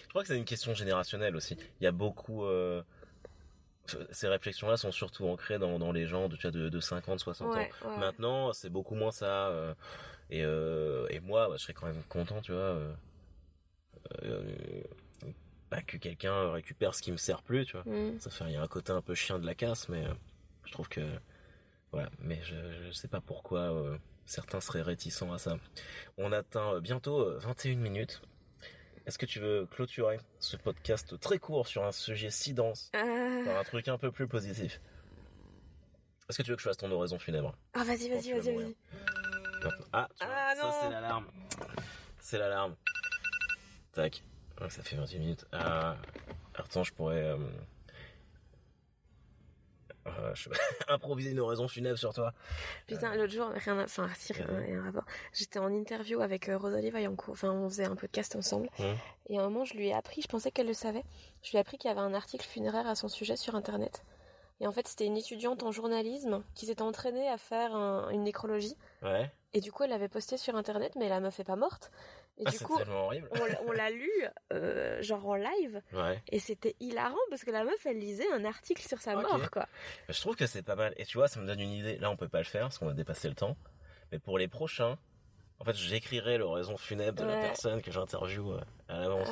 Je 0.04 0.10
crois 0.10 0.22
que 0.22 0.28
c'est 0.28 0.38
une 0.38 0.46
question 0.46 0.74
générationnelle 0.74 1.36
aussi. 1.36 1.58
Il 1.82 1.84
y 1.84 1.88
a 1.88 1.92
beaucoup. 1.92 2.46
Euh, 2.46 2.84
ces 4.12 4.28
réflexions-là 4.28 4.78
sont 4.78 4.92
surtout 4.92 5.26
ancrées 5.26 5.58
dans, 5.58 5.80
dans 5.80 5.92
les 5.92 6.06
gens 6.06 6.30
de, 6.30 6.38
de, 6.50 6.70
de 6.70 6.80
50, 6.80 7.20
60 7.20 7.56
ans. 7.56 7.98
Maintenant, 7.98 8.54
c'est 8.54 8.70
beaucoup 8.70 8.94
moins 8.94 9.12
ça. 9.12 9.48
Euh, 9.48 9.74
et, 10.30 10.42
et 11.16 11.20
moi, 11.22 11.48
bah, 11.50 11.56
je 11.58 11.64
serais 11.64 11.74
quand 11.74 11.88
même 11.88 12.04
content, 12.08 12.42
tu 12.42 12.52
vois. 12.52 12.78
Bah, 15.72 15.82
que 15.82 15.98
quelqu'un 15.98 16.52
récupère 16.52 16.94
ce 16.94 17.02
qui 17.02 17.12
me 17.12 17.18
sert 17.18 17.42
plus, 17.42 17.66
tu 17.66 17.78
vois. 17.78 17.92
Mm. 17.92 18.20
Ça 18.20 18.30
fait, 18.30 18.44
il 18.46 18.52
y 18.52 18.58
a 18.58 18.62
un 18.62 18.68
côté 18.68 18.92
un 18.92 19.02
peu 19.02 19.16
chien 19.16 19.40
de 19.40 19.46
la 19.46 19.56
casse, 19.56 19.90
mais 19.90 20.04
je 20.66 20.72
trouve 20.72 20.88
que. 20.90 21.02
Voilà. 21.92 22.10
Mais 22.20 22.40
je, 22.44 22.56
je 22.86 22.92
sais 22.92 23.08
pas 23.08 23.22
pourquoi 23.22 23.98
certains 24.30 24.62
seraient 24.62 24.84
réticents 24.84 25.34
à 25.34 25.40
ça. 25.40 25.58
On 26.18 26.32
atteint 26.32 26.76
euh, 26.76 26.80
bientôt 26.80 27.38
21 27.40 27.72
euh, 27.72 27.76
minutes. 27.76 28.22
Est-ce 29.06 29.18
que 29.18 29.26
tu 29.26 29.40
veux 29.40 29.66
clôturer 29.66 30.20
ce 30.40 30.56
podcast 30.56 31.20
très 31.20 31.40
court 31.40 31.68
sur 31.68 31.84
un 31.84 31.92
sujet 31.92 32.30
si 32.30 32.54
dense 32.54 32.92
euh. 32.96 33.44
par 33.44 33.58
un 33.58 33.64
truc 33.64 33.88
un 33.88 33.98
peu 33.98 34.12
plus 34.12 34.28
positif? 34.28 34.80
Est-ce 36.30 36.38
que 36.38 36.44
tu 36.44 36.52
veux 36.52 36.56
que 36.56 36.62
je 36.62 36.68
fasse 36.68 36.78
ton 36.78 36.92
oraison 36.92 37.18
funèbre? 37.18 37.56
Ah 37.74 37.84
vas-y, 37.84 38.08
vas-y, 38.08 38.34
vas-y, 38.34 38.56
vas-y. 38.56 38.76
Ah, 39.92 40.08
ah 40.22 40.54
ça 40.56 40.80
c'est 40.84 40.90
l'alarme. 40.92 41.26
C'est 42.20 42.38
l'alarme. 42.38 42.76
Tac. 43.94 44.24
Ça 44.70 44.84
fait 44.84 44.96
28 44.96 45.20
minutes. 45.20 45.46
Ah. 45.52 45.96
Attends, 46.54 46.84
je 46.84 46.94
pourrais... 46.94 47.24
Euh, 47.24 47.38
improviser 50.88 51.32
une 51.32 51.40
oraison 51.40 51.68
funèbre 51.68 51.98
sur 51.98 52.14
toi. 52.14 52.34
Putain, 52.88 53.16
l'autre 53.16 53.34
jour, 53.34 53.50
rien, 53.54 53.84
enfin, 53.84 54.10
si, 54.16 54.34
rien, 54.34 54.82
rapport. 54.84 55.06
J'étais 55.34 55.60
en 55.60 55.72
interview 55.74 56.22
avec 56.22 56.50
euh, 56.50 56.58
Rosalie 56.58 56.90
Vaillancourt. 56.90 57.34
Enfin, 57.34 57.52
on 57.52 57.70
faisait 57.70 57.86
un 57.86 57.96
podcast 57.96 58.36
ensemble. 58.36 58.70
Et 59.28 59.38
à 59.38 59.42
un 59.42 59.50
moment, 59.50 59.66
je 59.66 59.76
lui 59.76 59.88
ai 59.88 59.94
appris, 59.94 60.22
je 60.22 60.28
pensais 60.28 60.52
qu'elle 60.52 60.68
le 60.68 60.74
savait. 60.74 61.04
Je 61.44 61.52
lui 61.52 61.58
ai 61.58 61.62
appris 61.62 61.78
qu'il 61.78 61.90
y 61.90 61.92
avait 61.92 62.02
un 62.02 62.14
article 62.14 62.46
funéraire 62.46 62.88
à 62.88 62.96
son 62.96 63.08
sujet 63.08 63.36
sur 63.36 63.56
Internet. 63.56 64.04
Et 64.62 64.68
en 64.68 64.72
fait, 64.72 64.88
c'était 64.88 65.06
une 65.06 65.18
étudiante 65.18 65.64
en 65.64 65.72
journalisme 65.72 66.44
qui 66.54 66.66
s'était 66.66 66.82
entraînée 66.82 67.30
à 67.30 67.38
faire 67.38 67.74
une 68.12 68.24
nécrologie. 68.24 68.76
Ouais. 69.02 69.32
Et 69.54 69.62
du 69.62 69.72
coup, 69.72 69.84
elle 69.84 69.94
avait 69.94 70.10
posté 70.10 70.38
sur 70.38 70.56
Internet, 70.56 70.94
mais 70.98 71.10
la 71.10 71.20
meuf 71.20 71.40
est 71.40 71.46
pas 71.46 71.56
morte. 71.56 71.92
Et 72.40 72.44
ah, 72.46 72.52
du 72.52 72.60
coup, 72.60 72.80
on, 73.66 73.72
l'a 73.72 73.90
lu, 73.90 74.10
euh, 74.54 75.02
genre 75.02 75.28
en 75.28 75.36
live. 75.36 75.82
Et 76.30 76.40
c'était 76.40 76.76
hilarant 76.80 77.18
parce 77.30 77.44
que 77.44 77.52
la 77.52 77.64
meuf, 77.64 77.86
elle 77.86 78.00
lisait 78.00 78.30
un 78.32 78.46
article 78.46 78.82
sur 78.82 79.02
sa 79.02 79.16
mort, 79.16 79.52
quoi. 79.52 79.68
Je 80.08 80.20
trouve 80.20 80.36
que 80.36 80.48
c'est 80.48 80.64
pas 80.64 80.76
mal. 80.76 80.94
Et 80.98 81.06
tu 81.06 81.18
vois, 81.18 81.28
ça 81.28 81.40
me 81.40 81.46
donne 81.46 81.60
une 81.60 81.72
idée. 81.72 81.98
Là, 81.98 82.10
on 82.10 82.16
peut 82.16 82.30
pas 82.30 82.40
le 82.40 82.46
faire 82.46 82.64
parce 82.64 82.78
qu'on 82.78 82.90
a 82.90 82.94
dépassé 82.94 83.28
le 83.28 83.36
temps. 83.36 83.58
Mais 84.12 84.20
pour 84.20 84.38
les 84.38 84.48
prochains, 84.48 84.98
en 85.60 85.66
fait, 85.66 85.76
j'écrirai 85.76 86.38
l'oraison 86.38 86.78
funèbre 86.78 87.22
de 87.22 87.28
la 87.28 87.38
personne 87.38 87.82
que 87.82 87.92
j'interviewe 87.92 88.54
euh, 88.54 88.62
à 88.88 89.00
l'avance. 89.00 89.30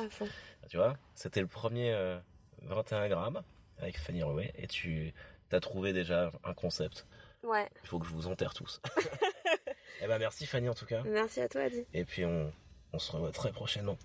Tu 0.68 0.76
vois, 0.76 0.96
c'était 1.14 1.40
le 1.40 1.46
premier, 1.46 1.92
euh, 1.92 2.18
21 2.62 3.08
grammes 3.08 3.42
avec 3.78 3.98
Fanny 3.98 4.22
Rouet 4.22 4.52
et 4.56 4.66
tu 4.66 5.14
as 5.52 5.60
trouvé 5.60 5.92
déjà 5.92 6.32
un 6.44 6.54
concept. 6.54 7.06
Ouais. 7.42 7.68
Il 7.82 7.88
faut 7.88 7.98
que 7.98 8.06
je 8.06 8.12
vous 8.12 8.26
enterre 8.26 8.52
tous. 8.52 8.80
eh 10.02 10.06
ben 10.06 10.18
merci 10.18 10.46
Fanny 10.46 10.68
en 10.68 10.74
tout 10.74 10.86
cas. 10.86 11.02
Merci 11.04 11.40
à 11.40 11.48
toi 11.48 11.62
Adi. 11.62 11.86
Et 11.94 12.04
puis 12.04 12.24
on, 12.24 12.52
on 12.92 12.98
se 12.98 13.12
revoit 13.12 13.32
très 13.32 13.52
prochainement. 13.52 13.98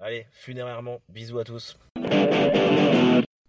Allez, 0.00 0.26
funérairement, 0.32 1.00
bisous 1.08 1.38
à 1.38 1.44
tous. 1.44 1.76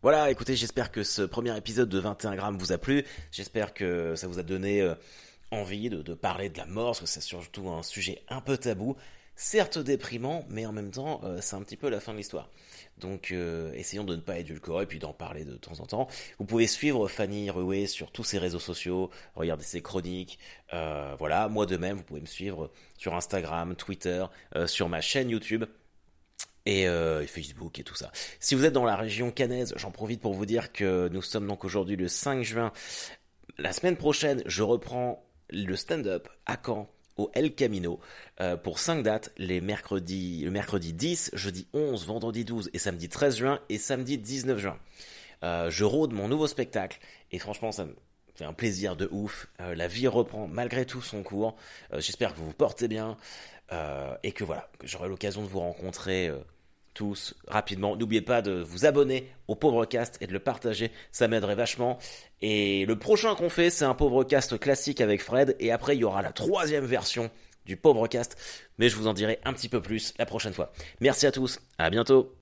Voilà, 0.01 0.31
écoutez, 0.31 0.55
j'espère 0.55 0.91
que 0.91 1.03
ce 1.03 1.21
premier 1.21 1.55
épisode 1.55 1.87
de 1.87 1.99
21 1.99 2.35
grammes 2.35 2.57
vous 2.57 2.71
a 2.71 2.77
plu. 2.77 3.05
J'espère 3.31 3.73
que 3.73 4.15
ça 4.15 4.27
vous 4.27 4.39
a 4.39 4.43
donné 4.43 4.81
euh, 4.81 4.95
envie 5.51 5.89
de, 5.89 6.13
parler 6.13 6.49
de 6.49 6.57
la 6.57 6.65
mort, 6.65 6.87
parce 6.87 7.01
que 7.01 7.05
c'est 7.05 7.21
surtout 7.21 7.69
un 7.69 7.83
sujet 7.83 8.23
un 8.27 8.41
peu 8.41 8.57
tabou. 8.57 8.97
Certes 9.35 9.77
déprimant, 9.77 10.43
mais 10.49 10.65
en 10.65 10.71
même 10.71 10.91
temps, 10.91 11.21
euh, 11.23 11.37
c'est 11.39 11.55
un 11.55 11.61
petit 11.61 11.77
peu 11.77 11.87
la 11.87 11.99
fin 11.99 12.13
de 12.13 12.17
l'histoire. 12.17 12.49
Donc, 13.01 13.31
euh, 13.31 13.73
essayons 13.73 14.03
de 14.03 14.15
ne 14.15 14.21
pas 14.21 14.37
édulcorer, 14.39 14.85
puis 14.85 14.99
d'en 14.99 15.13
parler 15.13 15.43
de 15.43 15.55
temps 15.55 15.79
en 15.79 15.85
temps. 15.85 16.07
Vous 16.39 16.45
pouvez 16.45 16.67
suivre 16.67 17.07
Fanny 17.07 17.49
Rué 17.49 17.87
sur 17.87 18.11
tous 18.11 18.23
ses 18.23 18.37
réseaux 18.37 18.59
sociaux, 18.59 19.09
regarder 19.35 19.63
ses 19.63 19.81
chroniques. 19.81 20.39
Euh, 20.73 21.15
voilà, 21.17 21.49
moi 21.49 21.65
de 21.65 21.77
même, 21.77 21.97
vous 21.97 22.03
pouvez 22.03 22.21
me 22.21 22.27
suivre 22.27 22.71
sur 22.97 23.15
Instagram, 23.15 23.75
Twitter, 23.75 24.25
euh, 24.55 24.67
sur 24.67 24.87
ma 24.87 25.01
chaîne 25.01 25.29
YouTube 25.29 25.65
et 26.65 26.87
euh, 26.87 27.25
Facebook 27.25 27.79
et 27.79 27.83
tout 27.83 27.95
ça. 27.95 28.11
Si 28.39 28.55
vous 28.55 28.65
êtes 28.65 28.73
dans 28.73 28.85
la 28.85 28.95
région 28.95 29.31
cannaise, 29.31 29.73
j'en 29.77 29.91
profite 29.91 30.21
pour 30.21 30.33
vous 30.33 30.45
dire 30.45 30.71
que 30.71 31.09
nous 31.11 31.21
sommes 31.21 31.47
donc 31.47 31.65
aujourd'hui 31.65 31.95
le 31.95 32.07
5 32.07 32.43
juin. 32.43 32.71
La 33.57 33.73
semaine 33.73 33.97
prochaine, 33.97 34.43
je 34.45 34.63
reprends 34.63 35.25
le 35.49 35.75
stand-up 35.75 36.29
à 36.45 36.57
Caen 36.63 36.87
El 37.33 37.53
Camino 37.53 37.99
euh, 38.39 38.57
pour 38.57 38.79
5 38.79 39.03
dates, 39.03 39.31
les 39.37 39.61
mercredis, 39.61 40.43
le 40.43 40.51
mercredi 40.51 40.93
10, 40.93 41.31
jeudi 41.33 41.67
11, 41.73 42.05
vendredi 42.05 42.45
12 42.45 42.69
et 42.73 42.79
samedi 42.79 43.09
13 43.09 43.37
juin 43.37 43.59
et 43.69 43.77
samedi 43.77 44.17
19 44.17 44.57
juin. 44.57 44.79
Euh, 45.43 45.69
je 45.69 45.83
rôde 45.83 46.13
mon 46.13 46.27
nouveau 46.27 46.47
spectacle 46.47 46.99
et 47.31 47.39
franchement 47.39 47.71
ça 47.71 47.85
me 47.85 47.95
fait 48.35 48.45
un 48.45 48.53
plaisir 48.53 48.95
de 48.95 49.07
ouf. 49.11 49.47
Euh, 49.59 49.75
la 49.75 49.87
vie 49.87 50.07
reprend 50.07 50.47
malgré 50.47 50.85
tout 50.85 51.01
son 51.01 51.23
cours. 51.23 51.55
J'espère 51.97 52.33
que 52.33 52.39
vous 52.39 52.47
vous 52.47 52.53
portez 52.53 52.87
bien 52.87 53.17
et 54.23 54.33
que 54.33 54.43
voilà, 54.43 54.69
que 54.79 54.87
j'aurai 54.87 55.07
l'occasion 55.07 55.43
de 55.43 55.47
vous 55.47 55.61
rencontrer 55.61 56.29
tous 56.93 57.35
rapidement. 57.47 57.95
N'oubliez 57.95 58.21
pas 58.21 58.41
de 58.41 58.61
vous 58.61 58.85
abonner 58.85 59.31
au 59.47 59.55
Pauvre 59.55 59.85
Cast 59.85 60.17
et 60.21 60.27
de 60.27 60.33
le 60.33 60.39
partager, 60.39 60.91
ça 61.11 61.27
m'aiderait 61.27 61.55
vachement. 61.55 61.97
Et 62.41 62.85
le 62.85 62.97
prochain 62.97 63.35
qu'on 63.35 63.49
fait, 63.49 63.69
c'est 63.69 63.85
un 63.85 63.93
Pauvre 63.93 64.23
Cast 64.23 64.59
classique 64.59 65.01
avec 65.01 65.21
Fred, 65.21 65.55
et 65.59 65.71
après 65.71 65.95
il 65.95 65.99
y 65.99 66.03
aura 66.03 66.21
la 66.21 66.31
troisième 66.31 66.85
version 66.85 67.29
du 67.65 67.77
Pauvre 67.77 68.07
Cast, 68.07 68.37
mais 68.77 68.89
je 68.89 68.95
vous 68.95 69.07
en 69.07 69.13
dirai 69.13 69.39
un 69.43 69.53
petit 69.53 69.69
peu 69.69 69.81
plus 69.81 70.13
la 70.17 70.25
prochaine 70.25 70.53
fois. 70.53 70.71
Merci 70.99 71.27
à 71.27 71.31
tous, 71.31 71.59
à 71.77 71.89
bientôt 71.89 72.40